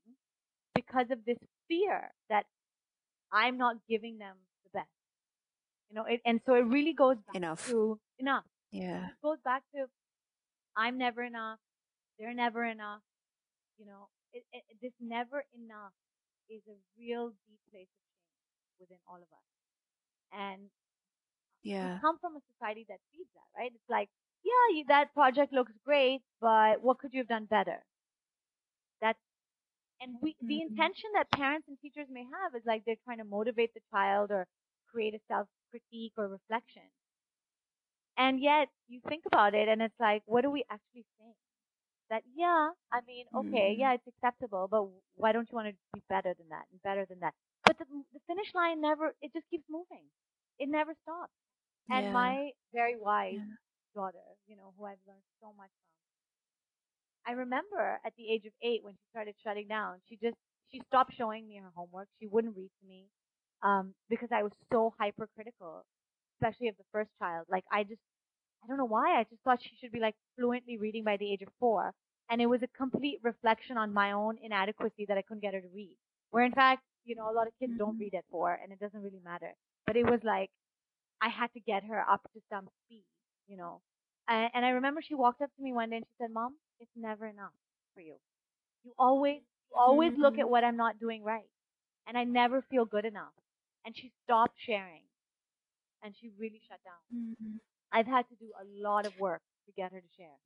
[0.74, 1.38] because of this
[1.68, 2.46] fear that
[3.32, 4.90] I'm not giving them the best.
[5.90, 7.68] You know, it, and so it really goes back enough.
[7.68, 8.46] to enough.
[8.72, 9.08] Yeah.
[9.08, 9.86] It goes back to
[10.76, 11.60] I'm never enough.
[12.18, 13.02] They're never enough.
[13.78, 15.94] You know, it, it, this never enough
[16.54, 18.34] is a real deep place of shame
[18.80, 19.48] within all of us.
[20.34, 20.70] And
[21.64, 21.64] yeah.
[21.80, 23.72] we come from a society that feeds that, right?
[23.74, 24.10] It's like
[24.44, 27.84] yeah, you, that project looks great, but what could you have done better?
[29.02, 29.20] That's
[30.00, 30.62] and we the Mhm.
[30.62, 34.32] intention that parents and teachers may have is like they're trying to motivate the child
[34.32, 34.48] or
[34.88, 36.92] create a self critique or reflection.
[38.18, 41.36] And yet you think about it and it's like, what are we actually saying?
[42.10, 43.78] That yeah, I mean, okay, Mhm.
[43.78, 44.84] yeah, it's acceptable, but
[45.16, 47.34] why don't you want to be better than that and better than that?
[47.66, 50.06] But the, the finish line never, it just keeps moving.
[50.60, 51.34] It never stops.
[51.90, 52.14] And Yeah.
[52.14, 53.56] my very wise Yeah.
[53.96, 55.92] daughter, you know, who I've learned so much from.
[57.26, 60.38] I remember at the age of eight when she started shutting down, she just
[60.72, 62.08] she stopped showing me her homework.
[62.20, 63.06] She wouldn't read to me
[63.62, 65.86] um, because I was so hypercritical,
[66.38, 67.46] especially of the first child.
[67.50, 68.02] Like I just
[68.64, 71.32] I don't know why I just thought she should be like fluently reading by the
[71.32, 71.94] age of four,
[72.30, 75.62] and it was a complete reflection on my own inadequacy that I couldn't get her
[75.62, 75.98] to read.
[76.32, 78.00] Where in fact, you know, a lot of kids don't Mhm.
[78.00, 79.54] read at four, and it doesn't really matter.
[79.86, 80.52] But it was like
[81.22, 83.06] I had to get her up to some speed,
[83.48, 83.82] you know.
[84.28, 86.56] And, and I remember she walked up to me one day and she said, "Mom,
[86.80, 87.54] it's never enough
[87.96, 88.18] for you.
[88.84, 90.50] You always, you always look at Mhm.
[90.50, 91.50] what I'm not doing right,
[92.08, 93.34] and I never feel good enough."
[93.86, 95.04] And she stopped sharing,
[96.04, 97.02] and she really shut down.
[97.12, 97.60] Mhm.
[97.94, 100.38] I've had to do a lot of work to get her to share,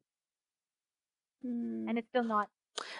[1.45, 1.87] Mm.
[1.87, 2.49] and it's still not.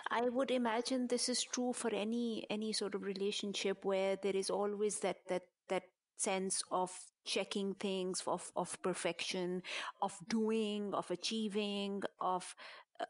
[0.09, 4.49] I would imagine this is true for any any sort of relationship where there is
[4.51, 5.83] always that that that
[6.17, 6.91] sense of
[7.25, 9.63] checking things of of perfection
[10.01, 12.55] of doing of achieving of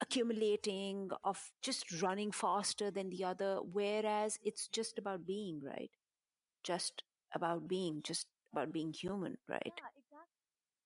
[0.01, 5.91] accumulating of just running faster than the other whereas it's just about being right
[6.63, 10.06] just about being just about being human right Yeah.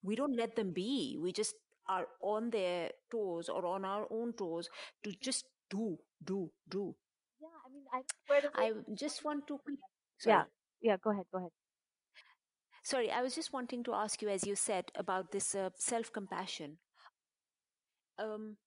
[0.04, 1.18] We don't let them be.
[1.22, 1.56] We just
[1.88, 4.70] are on their toes or on our own toes
[5.04, 6.96] to just do do do.
[7.40, 9.60] Yeah, I mean, I where i just want to
[10.18, 10.36] sorry.
[10.36, 10.44] Yeah,
[10.82, 10.98] yeah.
[10.98, 11.52] Go ahead, go ahead.
[12.84, 16.12] sorry i was just wanting to ask you as you said about this uh, self
[16.12, 16.78] compassion
[18.20, 18.58] um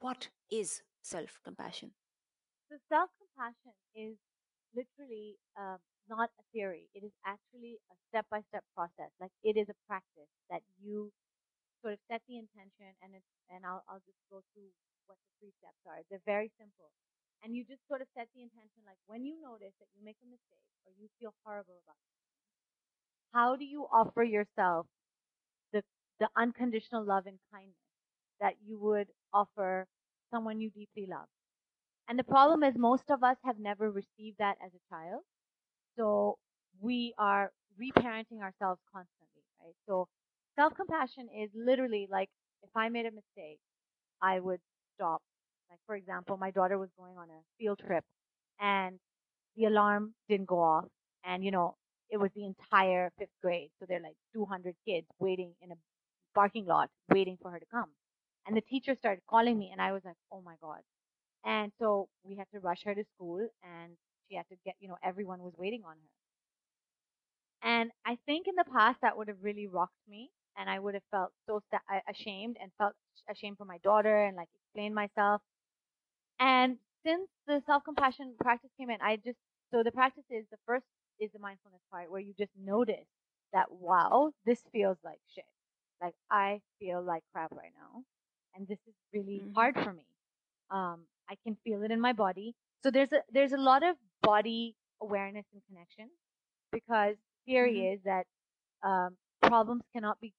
[0.00, 1.92] what is self compassion
[2.68, 4.16] So self compassion is
[4.74, 6.88] literally um, not a theory.
[6.94, 9.10] It is actually a step by step process.
[9.20, 11.12] Like it is a practice that you
[11.82, 14.70] sort of set the intention, and it's and I'll I'll just go through
[15.06, 16.00] what the three steps are.
[16.10, 16.90] They're very simple,
[17.42, 18.82] and you just sort of set the intention.
[18.86, 22.16] Like when you notice that you make a mistake or you feel horrible about it,
[23.32, 24.86] how do you offer yourself
[25.72, 25.84] the
[26.20, 27.76] the unconditional love and kindness
[28.40, 29.86] that you would offer
[30.30, 31.28] someone you deeply love?
[32.08, 35.24] And the problem is most of us have never received that as a child.
[35.98, 36.38] So
[36.80, 39.74] we are reparenting ourselves constantly, right?
[39.88, 40.08] So
[40.56, 42.30] self-compassion is literally like
[42.64, 43.60] if I made a mistake,
[44.22, 44.60] I would
[44.96, 45.22] stop.
[45.70, 48.04] Like for example, my daughter was going on a field trip
[48.60, 48.98] and
[49.56, 50.86] the alarm didn't go off
[51.24, 51.76] and you know,
[52.10, 53.70] it was the entire fifth grade.
[53.80, 55.76] So they're like 200 kids waiting in a
[56.34, 57.90] parking lot waiting for her to come.
[58.46, 60.80] And the teacher started calling me and I was like, oh my God.
[61.44, 63.96] And so we had to rush her to school and
[64.28, 66.10] she had to get, you know, everyone was waiting on her.
[67.62, 70.94] And I think in the past that would have really rocked me and I would
[70.94, 72.94] have felt so a- ashamed and felt
[73.28, 75.42] ashamed for my daughter and like explained myself.
[76.40, 79.38] And since the self-compassion practice came in, I just,
[79.72, 80.86] so the practice is the first
[81.20, 83.06] is the mindfulness part where you just notice
[83.52, 85.44] that, wow, this feels like shit.
[86.00, 88.04] Like I feel like crap right now.
[88.54, 89.52] And this is really Mhm.
[89.54, 90.06] hard for me.
[90.70, 92.54] Um, I can feel it in my body.
[92.82, 96.10] So there's a, there's a lot of body awareness and connection
[96.72, 97.88] because theory Mhm.
[97.88, 98.26] is that,
[98.82, 100.32] um, problems cannot be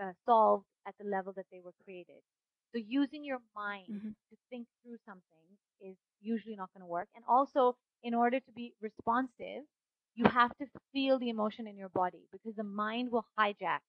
[0.00, 2.22] uh, solved at the level that they were created.
[2.72, 4.14] So using your mind Mhm.
[4.30, 5.46] to think through something
[5.80, 7.08] is usually not going to work.
[7.14, 9.64] And also, in order to be responsive,
[10.14, 13.80] you have to feel the emotion in your body because the mind will hijack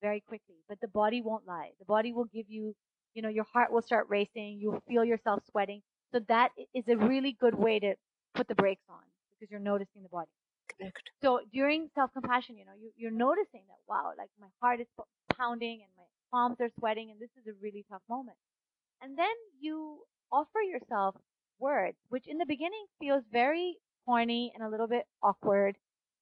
[0.00, 1.72] very quickly, but the body won't lie.
[1.78, 2.74] The body will give you,
[3.14, 4.58] you know, your heart will start racing.
[4.60, 5.82] You'll feel yourself sweating.
[6.12, 7.94] So that is a really good way to
[8.34, 10.30] put the brakes on because you're noticing the body.
[10.78, 14.86] correct So during self-compassion, you know, you, you're noticing that, wow, like my heart is
[15.36, 18.36] pounding and my palms are sweating and this is a really tough moment.
[19.02, 20.00] And then you
[20.32, 21.16] offer yourself
[21.58, 25.76] words, which in the beginning feels very corny and a little bit awkward.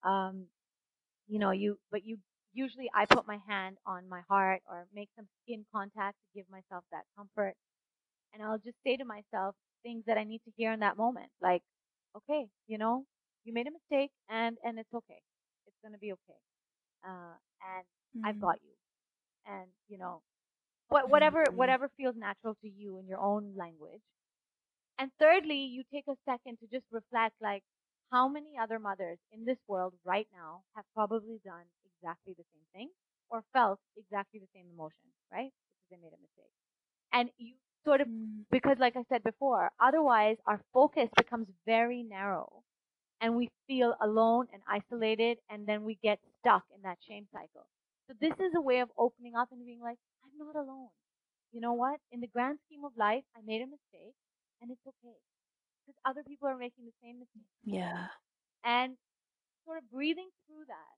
[0.05, 0.47] Um,
[1.29, 2.19] you know, you, but you,
[2.53, 6.47] usually I put my hand on my heart or make some skin contact to give
[6.51, 7.55] myself that comfort.
[8.35, 11.31] And I'll just say to myself things that I need to hear in that moment.
[11.41, 11.63] Like,
[12.17, 13.05] okay, you know,
[13.45, 15.21] you made a mistake and, and it's okay.
[15.67, 16.41] It's going to be okay.
[17.07, 17.35] Uh,
[17.77, 17.85] and
[18.25, 18.41] I've Mhm.
[18.41, 18.75] got you.
[19.47, 20.23] And, you know,
[20.89, 24.03] what, whatever, whatever feels natural to you in your own language.
[24.99, 27.63] And thirdly, you take a second to just reflect like
[28.13, 32.67] how many other mothers in this world right now have probably done exactly the same
[32.73, 32.91] thing
[33.31, 35.53] or felt exactly the same emotion, right?
[35.75, 36.53] Because they made a mistake.
[37.13, 38.45] And you sort of, Mm.
[38.51, 42.65] because like I said before, otherwise our focus becomes very narrow
[43.21, 47.67] and we feel alone and isolated and then we get stuck in that shame cycle.
[48.09, 50.91] So this is a way of opening up and being like, I'm not alone.
[51.53, 52.01] You know what?
[52.13, 54.15] In the grand scheme of life, I made a mistake
[54.63, 55.17] and it's okay
[55.87, 58.09] because other people are making the same mistake Yeah.
[58.65, 58.97] and
[59.65, 60.97] sort of breathing through that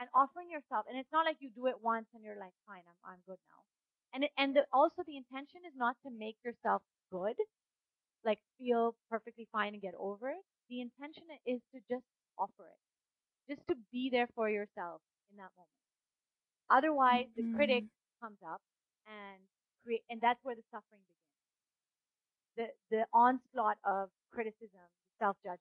[0.00, 0.86] and offering yourself.
[0.88, 3.38] And it's not like you do it once and you're like, fine, I'm, I'm good
[3.48, 3.62] now.
[4.14, 7.34] And it, and the, also the intention is not to make yourself good,
[8.24, 10.42] like feel perfectly fine and get over it.
[10.70, 12.04] The intention is to just
[12.38, 15.00] offer it, just to be there for yourself
[15.30, 15.70] in that moment.
[16.70, 18.26] Otherwise, the critic mm-hmm.
[18.26, 18.60] comes up
[19.06, 19.40] and
[19.84, 21.02] create, and that's where the suffering
[22.56, 22.70] begins.
[22.90, 24.86] The the onslaught of criticism,
[25.18, 25.60] self judgment.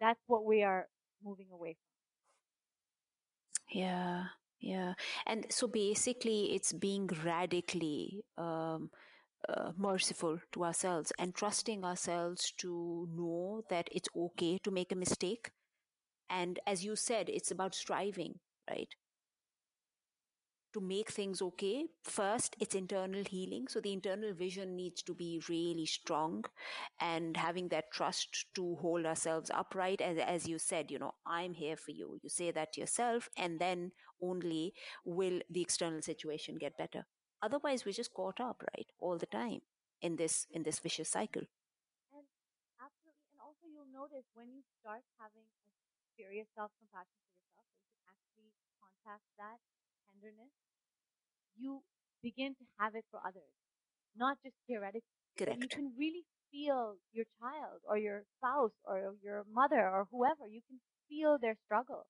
[0.00, 0.88] That's what we are
[1.24, 1.92] moving away from.
[3.80, 4.24] Yeah,
[4.62, 4.94] yeah.
[5.26, 8.90] And so basically, it's being radically um,
[9.48, 14.96] uh, merciful to ourselves and trusting ourselves to know that it's okay to make a
[14.96, 15.50] mistake.
[16.30, 18.88] And as you said, it's about striving, right?
[20.72, 25.40] to make things okay first it's internal healing so the internal vision needs to be
[25.48, 26.44] really strong
[27.00, 31.52] and having that trust to hold ourselves upright as, as you said you know i'm
[31.52, 36.76] here for you you say that yourself and then only will the external situation get
[36.78, 37.06] better
[37.42, 39.60] otherwise we're just caught up right all the time
[40.02, 41.42] in this in this vicious cycle
[42.12, 42.26] And
[42.80, 47.84] absolutely, and also you'll notice when you start having a serious self-compassion for yourself, that
[47.90, 49.58] you actually contact that
[50.06, 50.52] tenderness,
[51.56, 51.82] you
[52.22, 53.52] begin to have it for others,
[54.16, 55.02] not just theoretically.
[55.46, 60.46] but You can really feel your child or your spouse or your mother or whoever.
[60.48, 62.06] You can feel their struggle,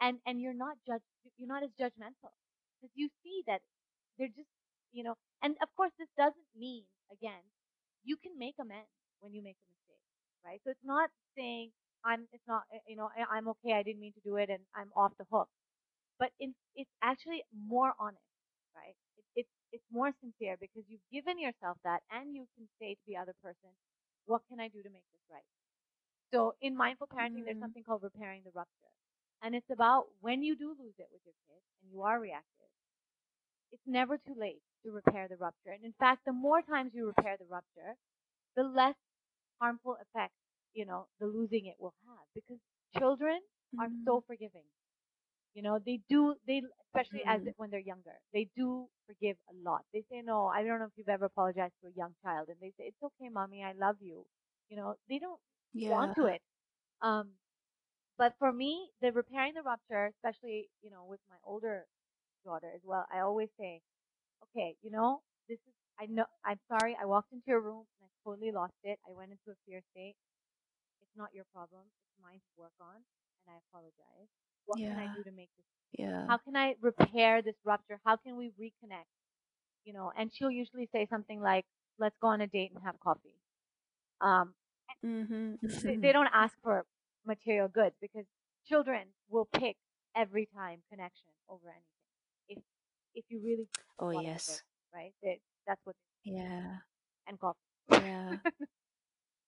[0.00, 1.02] and and you're not judge.
[1.38, 2.32] You're not as judgmental
[2.80, 3.62] because you see that
[4.18, 4.50] they're just
[4.92, 5.16] you know.
[5.42, 7.42] And of course, this doesn't mean again
[8.04, 10.04] you can make amends when you make a mistake,
[10.44, 10.60] right?
[10.64, 11.70] So it's not saying
[12.04, 12.28] I'm.
[12.32, 13.74] It's not eh, you know I- I'm okay.
[13.74, 15.48] I didn't mean to do it, and I'm off the hook.
[16.18, 18.22] But in, it's actually more honest
[18.76, 18.96] right?
[19.18, 23.04] It, it's it's more sincere because you've given yourself that, and you can say to
[23.06, 23.70] the other person,
[24.26, 25.46] "What can I do to make this right?"
[26.32, 27.60] So in mindful parenting, there's Mm.
[27.60, 28.92] something called repairing the rupture,
[29.42, 32.70] and it's about when you do lose it with your kid and you are reactive.
[33.72, 37.06] It's never too late to repair the rupture, and in fact, the more times you
[37.06, 37.96] repair the rupture,
[38.56, 38.96] the less
[39.60, 40.36] harmful effects
[40.74, 42.58] you know the losing it will have because
[42.98, 43.40] children
[43.78, 44.64] are so forgiving.
[45.54, 47.54] You know, they do, they, especially as Mm.
[47.56, 49.84] when they're younger, they do forgive a lot.
[49.92, 52.58] They say, no, I don't know if you've ever apologized to a young child and
[52.60, 54.26] they say, it's okay, mommy, I love you.
[54.68, 55.40] You know, they don't
[55.74, 56.42] yeah want to it.
[57.02, 57.32] Um,
[58.18, 61.86] but for me, the repairing the rupture, especially, you know, with my older
[62.44, 63.80] daughter as well, I always say,
[64.44, 68.08] okay, you know, this is, I know, I'm sorry, I walked into your room and
[68.08, 68.98] I totally lost it.
[69.08, 70.14] I went into a fear state.
[71.02, 71.82] It's not your problem.
[71.84, 74.28] It's mine to work on and I apologize.
[74.66, 75.66] What can I do to make this
[75.98, 78.00] yeah how can I repair this rupture?
[78.04, 79.06] How can we reconnect?
[79.84, 81.64] You know, and she'll usually say something like,
[81.98, 83.36] let's go on a date and have coffee.
[84.20, 84.54] Um,
[85.04, 85.54] mm-hmm.
[85.84, 86.84] they, they don't ask for
[87.26, 88.24] material goods because
[88.66, 89.76] children will pick
[90.16, 91.84] every time connection over anything.
[92.48, 92.58] If,
[93.14, 94.62] if you really oh yes
[94.92, 95.12] it, right?
[95.22, 96.78] They, that's what, yeah
[97.26, 97.58] and coffee.
[97.90, 98.38] yeah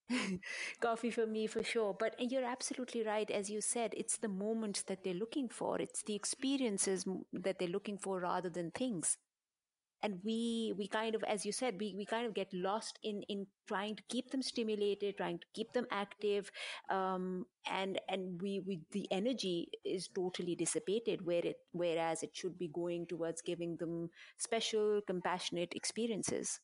[0.80, 1.94] Coffee for me for sure.
[1.94, 3.30] But you're absolutely right.
[3.30, 5.80] As you said, it's the moment that they're looking for.
[5.80, 9.16] It's the experiences that they're looking for rather than things.
[10.02, 13.22] And we, we kind of, as you said, we, we kind of get lost in,
[13.28, 16.50] in trying to keep them stimulated, trying to keep them active.
[16.88, 22.58] Um, and, and we, we, the energy is totally dissipated where it, whereas it should
[22.58, 26.60] be going towards giving them special, compassionate experiences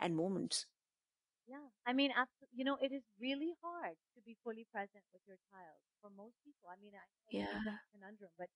[0.00, 0.66] and moments.
[1.46, 1.62] Yeah.
[1.86, 2.54] I mean, absolutely.
[2.58, 6.34] You know, it is really hard to be fully present with your child for most
[6.44, 6.68] people.
[6.70, 7.46] I mean, I Yeah.
[7.54, 8.48] it's a conundrum, but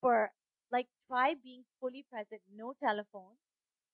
[0.00, 0.30] for
[0.72, 3.36] like try being fully present, no telephone,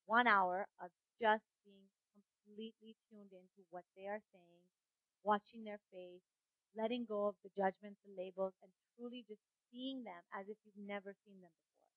[0.07, 4.64] one hour of just being completely tuned into what they are saying,
[5.24, 6.22] watching their face,
[6.77, 10.87] letting go of the judgments and labels, and truly just seeing them as if you've
[10.87, 11.93] never seen them before.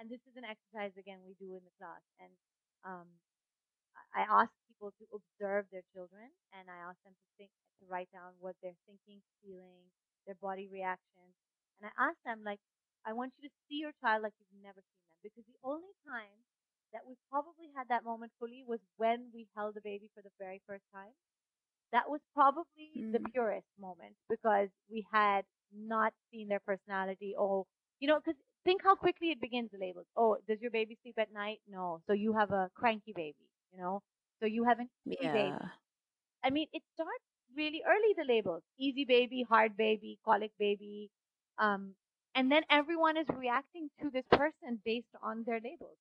[0.00, 2.32] And this is an exercise again we do in the class, and
[2.84, 3.08] um,
[4.14, 7.50] I ask people to observe their children, and I ask them to think
[7.80, 9.90] to write down what they're thinking, feeling,
[10.26, 11.34] their body reactions,
[11.80, 12.60] and I ask them like,
[13.06, 15.92] I want you to see your child like you've never seen them, because the only
[16.06, 16.38] time
[16.92, 20.32] that we probably had that moment fully was when we held the baby for the
[20.38, 21.12] very first time.
[21.92, 23.32] That was probably the Mm.
[23.32, 27.66] purest moment because we had not seen their personality Oh,
[28.00, 30.06] you know, because think how quickly it begins the labels.
[30.16, 31.60] Oh, does your baby sleep at night?
[31.68, 32.00] No.
[32.06, 34.02] So you have a cranky baby, you know?
[34.40, 35.30] So you have an easy Yeah.
[35.30, 35.72] baby.
[36.44, 37.24] I mean, it starts
[37.56, 38.62] really early, the labels.
[38.78, 41.10] Easy baby, hard baby, colic baby.
[41.58, 41.94] Um,
[42.34, 45.98] and then everyone is reacting to this person based on their labels.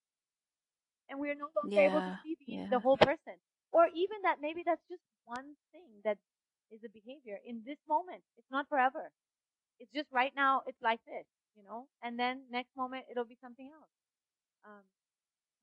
[1.09, 2.67] And we're no longer able to see the, Yeah.
[2.69, 3.37] the whole person.
[3.71, 6.17] Or even that maybe that's just one thing that
[6.71, 8.23] is a behavior in this moment.
[8.37, 9.11] It's not forever.
[9.79, 11.25] It's just right now, it's like this,
[11.55, 11.87] you know?
[12.03, 13.89] And then next moment, it'll be something else.
[14.65, 14.83] Um,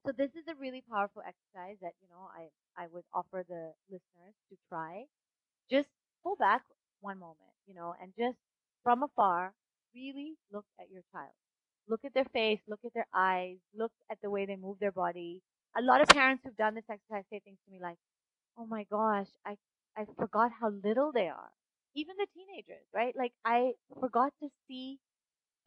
[0.06, 2.48] so this is a really powerful exercise that, you know, I,
[2.82, 5.04] I would offer the listeners to try.
[5.70, 5.88] Just
[6.22, 6.62] pull back
[7.00, 8.38] one moment, you know, and just
[8.82, 9.52] from afar,
[9.94, 11.32] really look at your child.
[11.88, 14.92] Look at their face, look at their eyes, look at the way they move their
[14.92, 15.42] body.
[15.76, 17.98] A lot of parents who've done this exercise say things to me like,
[18.58, 19.56] oh my gosh, I,
[19.96, 21.50] I forgot how little they are.
[21.94, 23.14] Even the teenagers, right?
[23.16, 24.98] Like I forgot to see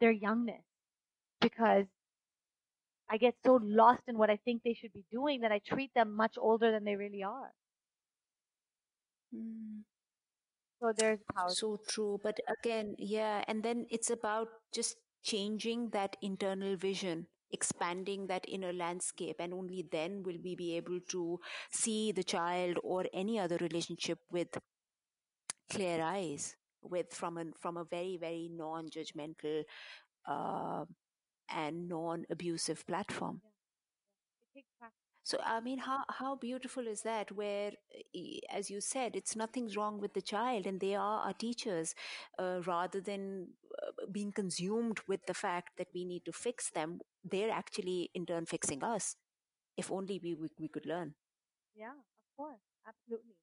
[0.00, 0.64] their youngness
[1.40, 1.86] because
[3.08, 5.94] I get so lost in what I think they should be doing that I treat
[5.94, 7.54] them much older than they really are.
[9.32, 9.84] Mm.
[10.84, 11.18] So there's.
[11.48, 12.20] So true.
[12.22, 18.72] But again, yeah, and then it's about just changing that internal vision, expanding that inner
[18.72, 23.56] landscape, and only then will we be able to see the child or any other
[23.60, 24.58] relationship with
[25.70, 29.64] clear eyes, with from a from a very very non-judgmental
[30.26, 30.84] uh,
[31.50, 33.42] and non-abusive platform.
[34.40, 35.03] It takes practice.
[35.24, 37.32] So, I mean, how, how beautiful is that?
[37.32, 37.72] Where,
[38.52, 41.94] as you said, it's nothing's wrong with the child and they are our teachers,
[42.38, 43.48] uh, rather than
[43.82, 48.26] uh, being consumed with the fact that we need to fix them, they're actually in
[48.26, 49.16] turn fixing us.
[49.76, 51.14] If only we, we, we could learn.
[51.74, 53.36] Yeah, of course, absolutely.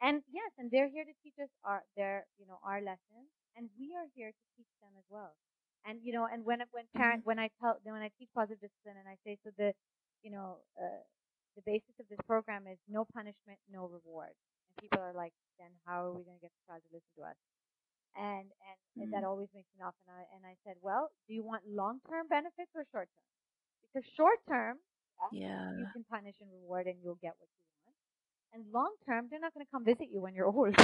[0.00, 3.70] And yes, and they're here to teach us our their you know our lessons, and
[3.78, 5.34] we are here to teach them as well.
[5.86, 8.96] And you know, and when when parent when I tell when I teach positive discipline,
[9.00, 9.74] and I say so the
[10.26, 11.02] you know uh,
[11.56, 14.34] the basis of this program is no punishment, no reward.
[14.68, 17.12] And people are like, then how are we going to get the child to listen
[17.18, 17.38] to us?
[18.16, 19.28] And and, and that Mm.
[19.28, 19.94] always makes me laugh.
[20.06, 23.28] And I and I said, well, do you want long term benefits or short term?
[23.84, 24.78] Because short term,
[25.30, 25.72] Yeah.
[25.76, 27.96] you can punish and reward and you'll get what you want.
[28.54, 30.74] And long term, they're not going to come visit you when you're old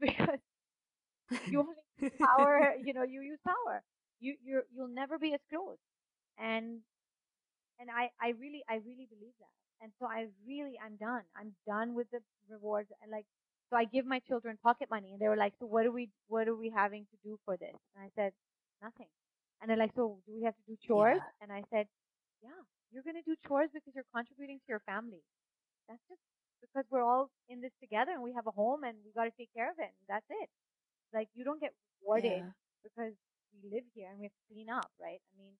[0.00, 0.40] because
[1.48, 3.82] you only use power, you know, you use power.
[4.20, 5.78] You you you'll never be as close.
[6.38, 6.80] And
[7.80, 9.56] and I I really I really believe that.
[9.82, 11.24] And so I really I'm done.
[11.36, 12.20] I'm done with the
[12.50, 13.26] rewards and like
[13.70, 16.10] so I give my children pocket money and they were like, so what are we
[16.28, 17.76] what are we having to do for this?
[17.96, 18.32] And I said
[18.82, 19.08] nothing.
[19.60, 21.18] And they're like, so do we have to do chores?
[21.20, 21.42] Yeah.
[21.42, 21.86] And I said,
[22.42, 22.62] yeah,
[22.92, 25.22] you're going to do chores because you're contributing to your family.
[25.88, 26.20] That's just
[26.62, 29.34] because we're all in this together and we have a home and we got to
[29.38, 29.92] take care of it.
[29.92, 30.48] And that's it.
[31.14, 31.72] Like you don't get
[32.02, 32.52] rewarded Yeah.
[32.84, 33.14] because
[33.54, 35.20] we live here and we have to clean up, right?
[35.20, 35.54] I mean,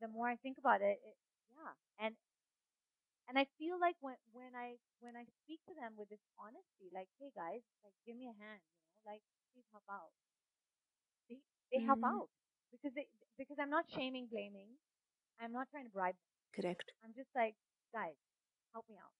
[0.00, 1.16] the more I think about it, it
[1.50, 1.74] yeah.
[2.06, 2.14] And
[3.28, 6.90] and I feel like when when I when I speak to them with this honesty,
[6.92, 9.22] like, hey guys, like give me a hand, you know, like
[9.54, 10.10] please help out.
[11.28, 11.38] They
[11.72, 12.04] they help Mm.
[12.04, 12.28] out
[12.70, 13.06] because they
[13.38, 14.76] because I'm not shaming, blaming.
[15.40, 16.14] I'm not trying to bribe.
[16.16, 16.28] them.
[16.54, 16.92] Correct.
[17.04, 17.54] I'm just like,
[17.92, 18.16] guys,
[18.72, 19.12] help me out.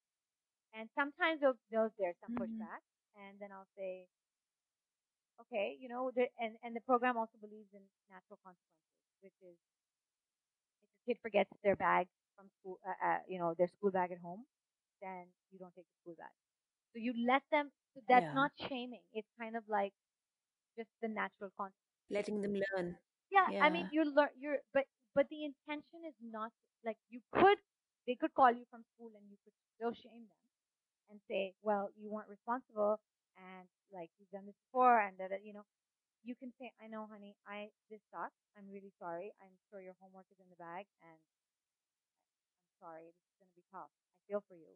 [0.75, 2.39] And sometimes they'll, they'll there's some Mhm.
[2.39, 2.83] pushback,
[3.17, 4.07] and then I'll say,
[5.41, 6.11] okay, you know,
[6.41, 9.57] and and the program also believes in natural consequences, which is
[11.09, 14.45] kid forgets their bag from school, uh, uh, you know, their school bag at home,
[15.03, 16.35] then you don't take the school bag.
[16.95, 17.71] So you let them.
[17.95, 18.33] So that's Yeah.
[18.33, 19.03] not shaming.
[19.15, 19.95] It's kind of like
[20.77, 21.83] just the natural consequence.
[22.11, 22.99] Letting them learn.
[23.31, 23.91] Yeah, I mean, Yeah.
[23.91, 24.31] you learn.
[24.39, 24.85] You're, but
[25.15, 26.53] but the intention is not
[26.85, 27.59] like you could.
[28.07, 30.41] They could call you from school, and you could still shame them
[31.11, 33.01] and say, "Well, you weren't responsible,
[33.37, 35.65] and like you've done this before, and that you know."
[36.23, 37.35] You can say, "I know, honey.
[37.47, 38.37] I this sucks.
[38.57, 39.33] I'm really sorry.
[39.41, 41.19] I'm sure your homework is in the bag, and
[42.63, 43.07] I'm sorry.
[43.11, 43.91] This is going to be tough.
[43.91, 44.75] I feel for you."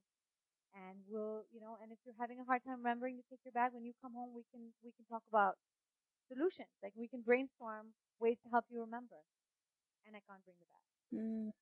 [0.75, 3.53] And we'll, you know, and if you're having a hard time remembering to take your
[3.53, 5.57] bag when you come home, we can we can talk about
[6.29, 6.71] solutions.
[6.83, 9.21] Like we can brainstorm ways to help you remember.
[10.07, 10.87] And I can't bring the bag.
[11.15, 11.53] Mm.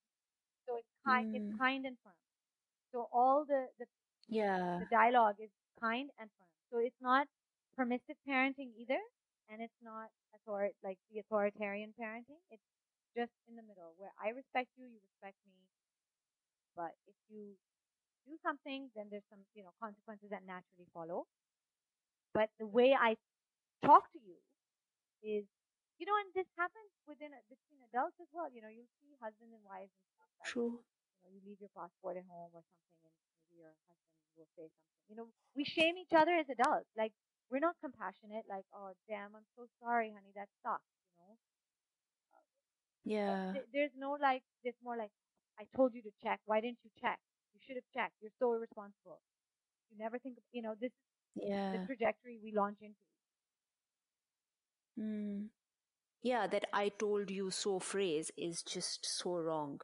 [0.66, 1.34] So it's kind, Mm.
[1.36, 2.14] it's kind and firm.
[2.92, 3.86] So all the, the,
[4.28, 4.78] Yeah.
[4.80, 5.50] the dialogue is
[5.80, 6.48] kind and firm.
[6.70, 7.26] So it's not
[7.76, 9.00] permissive parenting either.
[9.51, 12.40] And it's not author, like the authoritarian parenting.
[12.51, 12.64] It's
[13.16, 15.59] just in the middle where I respect you, you respect me.
[16.74, 17.55] But if you
[18.26, 21.26] do something, then there's some, you know, consequences that naturally follow.
[22.34, 23.16] But the way I
[23.84, 24.38] talk to you
[25.22, 25.44] is,
[25.98, 28.48] you know, and this happens within between adults as well.
[28.53, 30.80] You know, you'll see husbands and wives and stuff like, True.
[30.80, 34.51] you know, you leave your passport at home or something, and maybe your husband will
[34.57, 35.03] say something.
[35.11, 36.88] You know, we shame each other as adults.
[36.96, 37.12] Like
[37.51, 38.44] we're not compassionate.
[38.48, 40.84] Like, oh damn, I'm so sorry, honey, that sucks.
[41.07, 41.36] You know,
[43.05, 43.53] Yeah.
[43.72, 45.11] There's no like, there's more like,
[45.59, 46.40] I told you to check.
[46.46, 47.18] Why didn't you check?
[47.55, 48.14] You should have checked.
[48.20, 49.20] You're so irresponsible.
[49.90, 50.92] You never think, of, you know, this
[51.36, 51.72] is yeah.
[51.72, 52.96] the trajectory we launch into.
[54.98, 55.48] Mm.
[56.22, 59.80] Yeah, that I told you so phrase is just so wrong.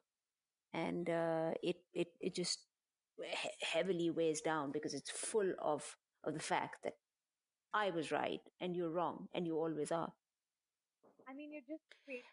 [0.73, 2.61] And uh, it, it, it just
[3.23, 6.95] he- heavily weighs down because it's full of, of the fact that
[7.73, 10.13] I was right and you're wrong and you always are.
[11.29, 11.83] I mean, you're just.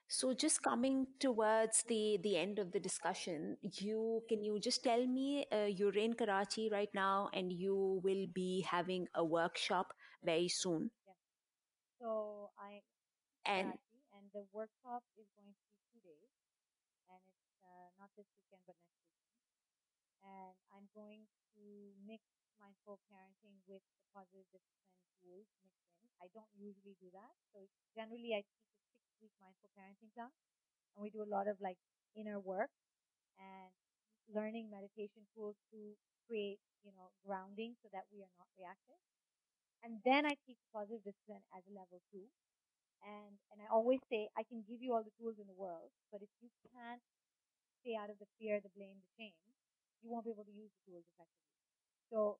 [0.07, 5.05] So, just coming towards the the end of the discussion, you can you just tell
[5.05, 10.47] me uh, you're in Karachi right now, and you will be having a workshop very
[10.49, 10.91] soon.
[11.07, 11.17] Yes.
[11.99, 12.81] So I
[13.45, 16.31] and Karachi, and the workshop is going to be two days,
[17.09, 19.47] and it's uh, not this weekend but next weekend.
[20.23, 21.25] And I'm going
[21.55, 21.63] to
[22.05, 22.23] mix
[22.59, 24.63] mindful parenting with the positive
[25.27, 25.71] mixed in.
[26.23, 27.33] I don't usually do that.
[27.53, 30.31] So generally I teach a six week mindful parenting class
[30.95, 31.79] and we do a lot of like
[32.15, 32.71] inner work
[33.39, 33.71] and
[34.31, 35.79] learning meditation tools to
[36.27, 38.99] create, you know, grounding so that we are not reactive.
[39.83, 42.25] And then I teach positive discipline as a level two.
[43.03, 45.91] And, and I always say I can give you all the tools in the world,
[46.11, 47.01] but if you can't
[47.81, 49.35] stay out of the fear, the blame, the shame,
[50.03, 51.55] you won't be able to use the tools effectively.
[52.11, 52.39] So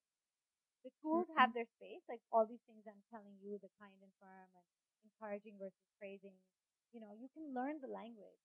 [0.84, 1.40] the tools mm-hmm.
[1.40, 4.68] have their space, like all these things I'm telling you, the kind and firm and
[5.08, 6.36] encouraging versus praising.
[6.92, 8.44] You know, you can learn the language,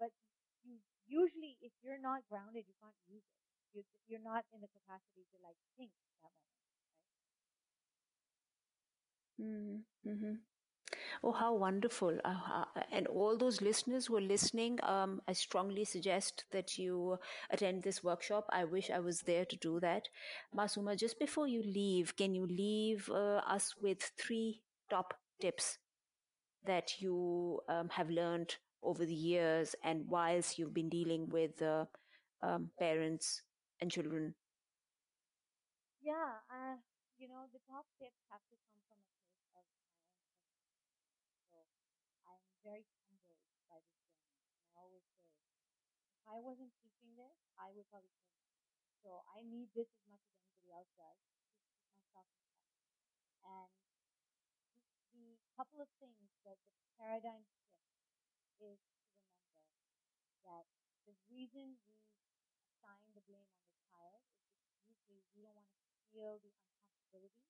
[0.00, 0.14] but
[0.64, 3.38] you usually, if you're not grounded, you can't use it.
[3.74, 6.94] You, you're not in the capacity to like think that moment, right?
[9.40, 10.34] Mm-hmm.
[11.22, 12.18] Oh, how wonderful.
[12.24, 17.18] Uh, uh, and all those listeners who are listening, um, I strongly suggest that you
[17.50, 18.46] attend this workshop.
[18.50, 20.08] I wish I was there to do that.
[20.54, 25.78] Masooma, just before you leave, can you leave uh, us with three top tips
[26.64, 31.84] that you um, have learned over the years and whilst you've been dealing with uh,
[32.42, 33.42] um, parents
[33.80, 34.34] and children?
[36.02, 36.76] Yeah, uh,
[37.18, 39.62] you know, the top tips have to come from a
[42.28, 44.40] I am very humbled by this journey.
[44.56, 45.28] And I always say,
[46.16, 48.48] if I wasn't teaching this, I would probably fail.
[49.04, 52.34] So I need this as much as anybody else does to keep myself in touch.
[53.44, 53.72] And
[55.16, 57.80] the couple of things that the paradigm shift
[58.60, 59.80] is to remember
[60.44, 60.66] that
[61.08, 61.96] the reason we
[62.68, 66.52] assign the blame on the child is because usually we don't want to feel the
[66.52, 67.48] uncomfortability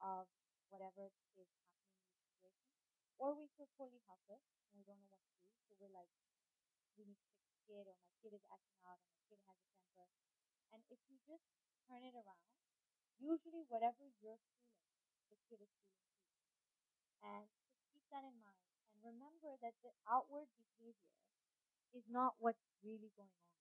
[0.00, 0.28] of
[0.70, 5.10] whatever is happening in the situation or we feel totally helpless and we don't know
[5.10, 5.50] what to do.
[5.66, 6.10] So we're like,
[6.98, 9.38] we need to fix the kid, or my kid is acting out, or my kid
[9.46, 10.06] has a temper.
[10.74, 11.46] And if you just
[11.86, 12.50] turn it around,
[13.18, 14.86] usually whatever you're feeling,
[15.30, 16.30] the kid is feeling too.
[17.22, 18.62] And just keep that in mind.
[18.94, 21.18] And remember that the outward behavior
[21.94, 23.54] is not what's really going on.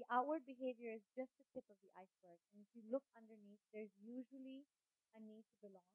[0.00, 2.40] The outward behavior is just the tip of the iceberg.
[2.52, 4.64] And if you look underneath, there's usually
[5.12, 5.92] a need to belong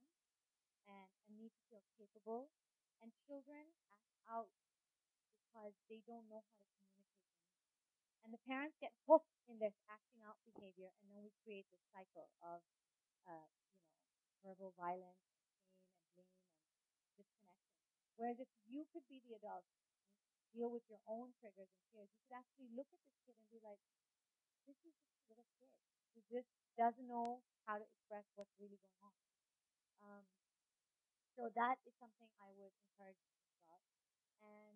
[0.87, 2.49] and a need to feel capable
[3.01, 4.49] and children act out
[5.41, 7.41] because they don't know how to communicate.
[8.23, 11.83] And the parents get hooked in this acting out behavior, and then we create this
[11.95, 12.61] cycle of,
[13.25, 13.47] uh,
[14.19, 15.23] you know, verbal violence,
[16.13, 16.75] pain, and blame,
[17.07, 17.75] and disconnection.
[18.19, 19.65] Whereas if you could be the adult
[20.55, 23.47] deal with your own triggers and fears, you could actually look at this kid and
[23.53, 23.79] be like,
[24.67, 25.71] this is just a little kid
[26.15, 29.17] who just doesn't know how to express what's really going on.
[30.03, 30.25] Um,
[31.37, 33.85] so that is something I would encourage you to think about.
[34.43, 34.75] And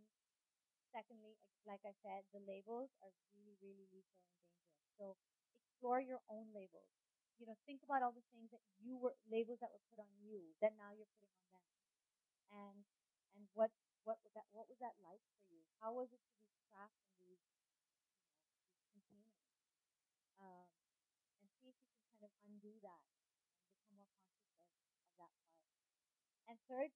[0.94, 1.36] secondly,
[1.68, 4.88] like I said, the labels are really, really lethal and dangerous.
[5.00, 5.06] So
[5.66, 6.90] explore your own labels.
[7.42, 10.14] You know, think about all the things that you were labels that were put on
[10.22, 11.68] you that now you're putting on them.
[12.54, 12.78] And
[13.36, 13.72] and what
[14.06, 15.62] what was that what was that like for you?
[15.82, 19.42] How was it to be trapped in these you know these containers?
[20.42, 20.68] Um,
[21.42, 23.22] and see if you can kind of undo that and
[23.72, 24.68] become more conscious of,
[25.08, 25.62] of that part.
[26.50, 26.96] And thirdly,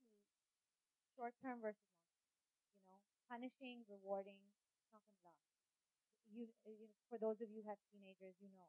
[1.20, 2.32] short term versus long term.
[2.80, 5.52] You know, punishing, rewarding, it's not going to last.
[6.32, 8.68] You, you for those of you who have teenagers, you know,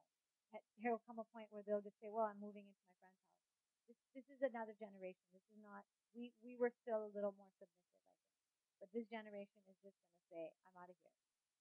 [0.83, 3.23] there will come a point where they'll just say, "Well, I'm moving into my friend's
[3.23, 3.47] house."
[3.87, 5.23] This, this is another generation.
[5.31, 5.87] This is not.
[6.11, 8.35] We we were still a little more submissive, I think,
[8.83, 11.55] but this generation is just going to say, "I'm out of here," you know.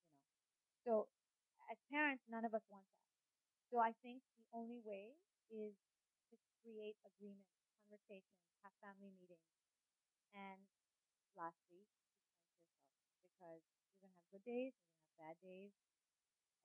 [0.86, 0.93] So,
[1.70, 3.06] as parents, none of us want that.
[3.70, 5.18] So I think the only way
[5.50, 5.74] is
[6.30, 7.50] to create agreement,
[7.82, 9.53] conversation, have family meetings.
[10.36, 10.66] And
[11.38, 11.91] lastly, week,
[12.30, 13.61] to yourself because
[13.91, 15.74] you're going to have good days, you're going to have bad days.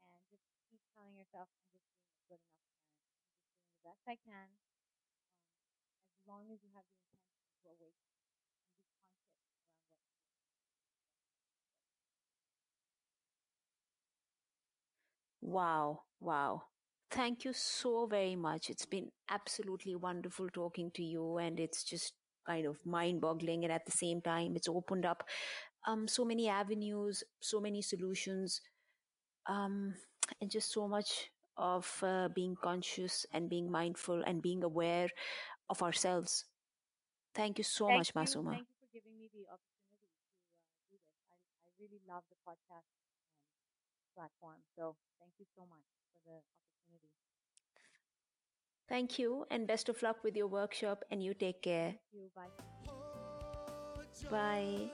[0.05, 2.99] And just keep telling yourself, I'm just being a good enough parent.
[3.31, 4.49] I'm just doing the best I can.
[5.59, 9.27] Um, as long as you have the intention to awaken and be conscious around what
[9.35, 9.61] you're doing.
[15.43, 16.63] Wow, wow.
[17.11, 18.71] Thank you so very much.
[18.71, 22.15] It's been absolutely wonderful talking to you, and it's just
[22.47, 23.65] kind of mind boggling.
[23.65, 25.25] And at the same time, it's opened up
[25.87, 28.61] um, so many avenues, so many solutions,
[29.47, 29.95] um,
[30.41, 35.09] and just so much of uh, being conscious and being mindful and being aware
[35.71, 36.45] of ourselves.
[37.35, 38.37] Thank you so Thank much, you.
[38.37, 38.51] Masooma.
[38.51, 41.03] Thank you for giving me the opportunity to uh, do this.
[41.33, 41.37] I,
[41.67, 43.27] I really love the podcast um,
[44.15, 44.61] platform.
[44.77, 47.31] So thank you so much for the opportunity opportunity.
[48.89, 51.95] Thank you and best of luck with your workshop and you take care.
[52.13, 52.51] You, bye.
[54.31, 54.91] Bye.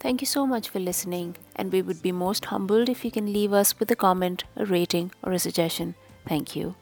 [0.00, 3.32] Thank you so much for listening, and we would be most humbled if you can
[3.32, 5.94] leave us with a comment, a rating, or a suggestion.
[6.26, 6.74] Thank you.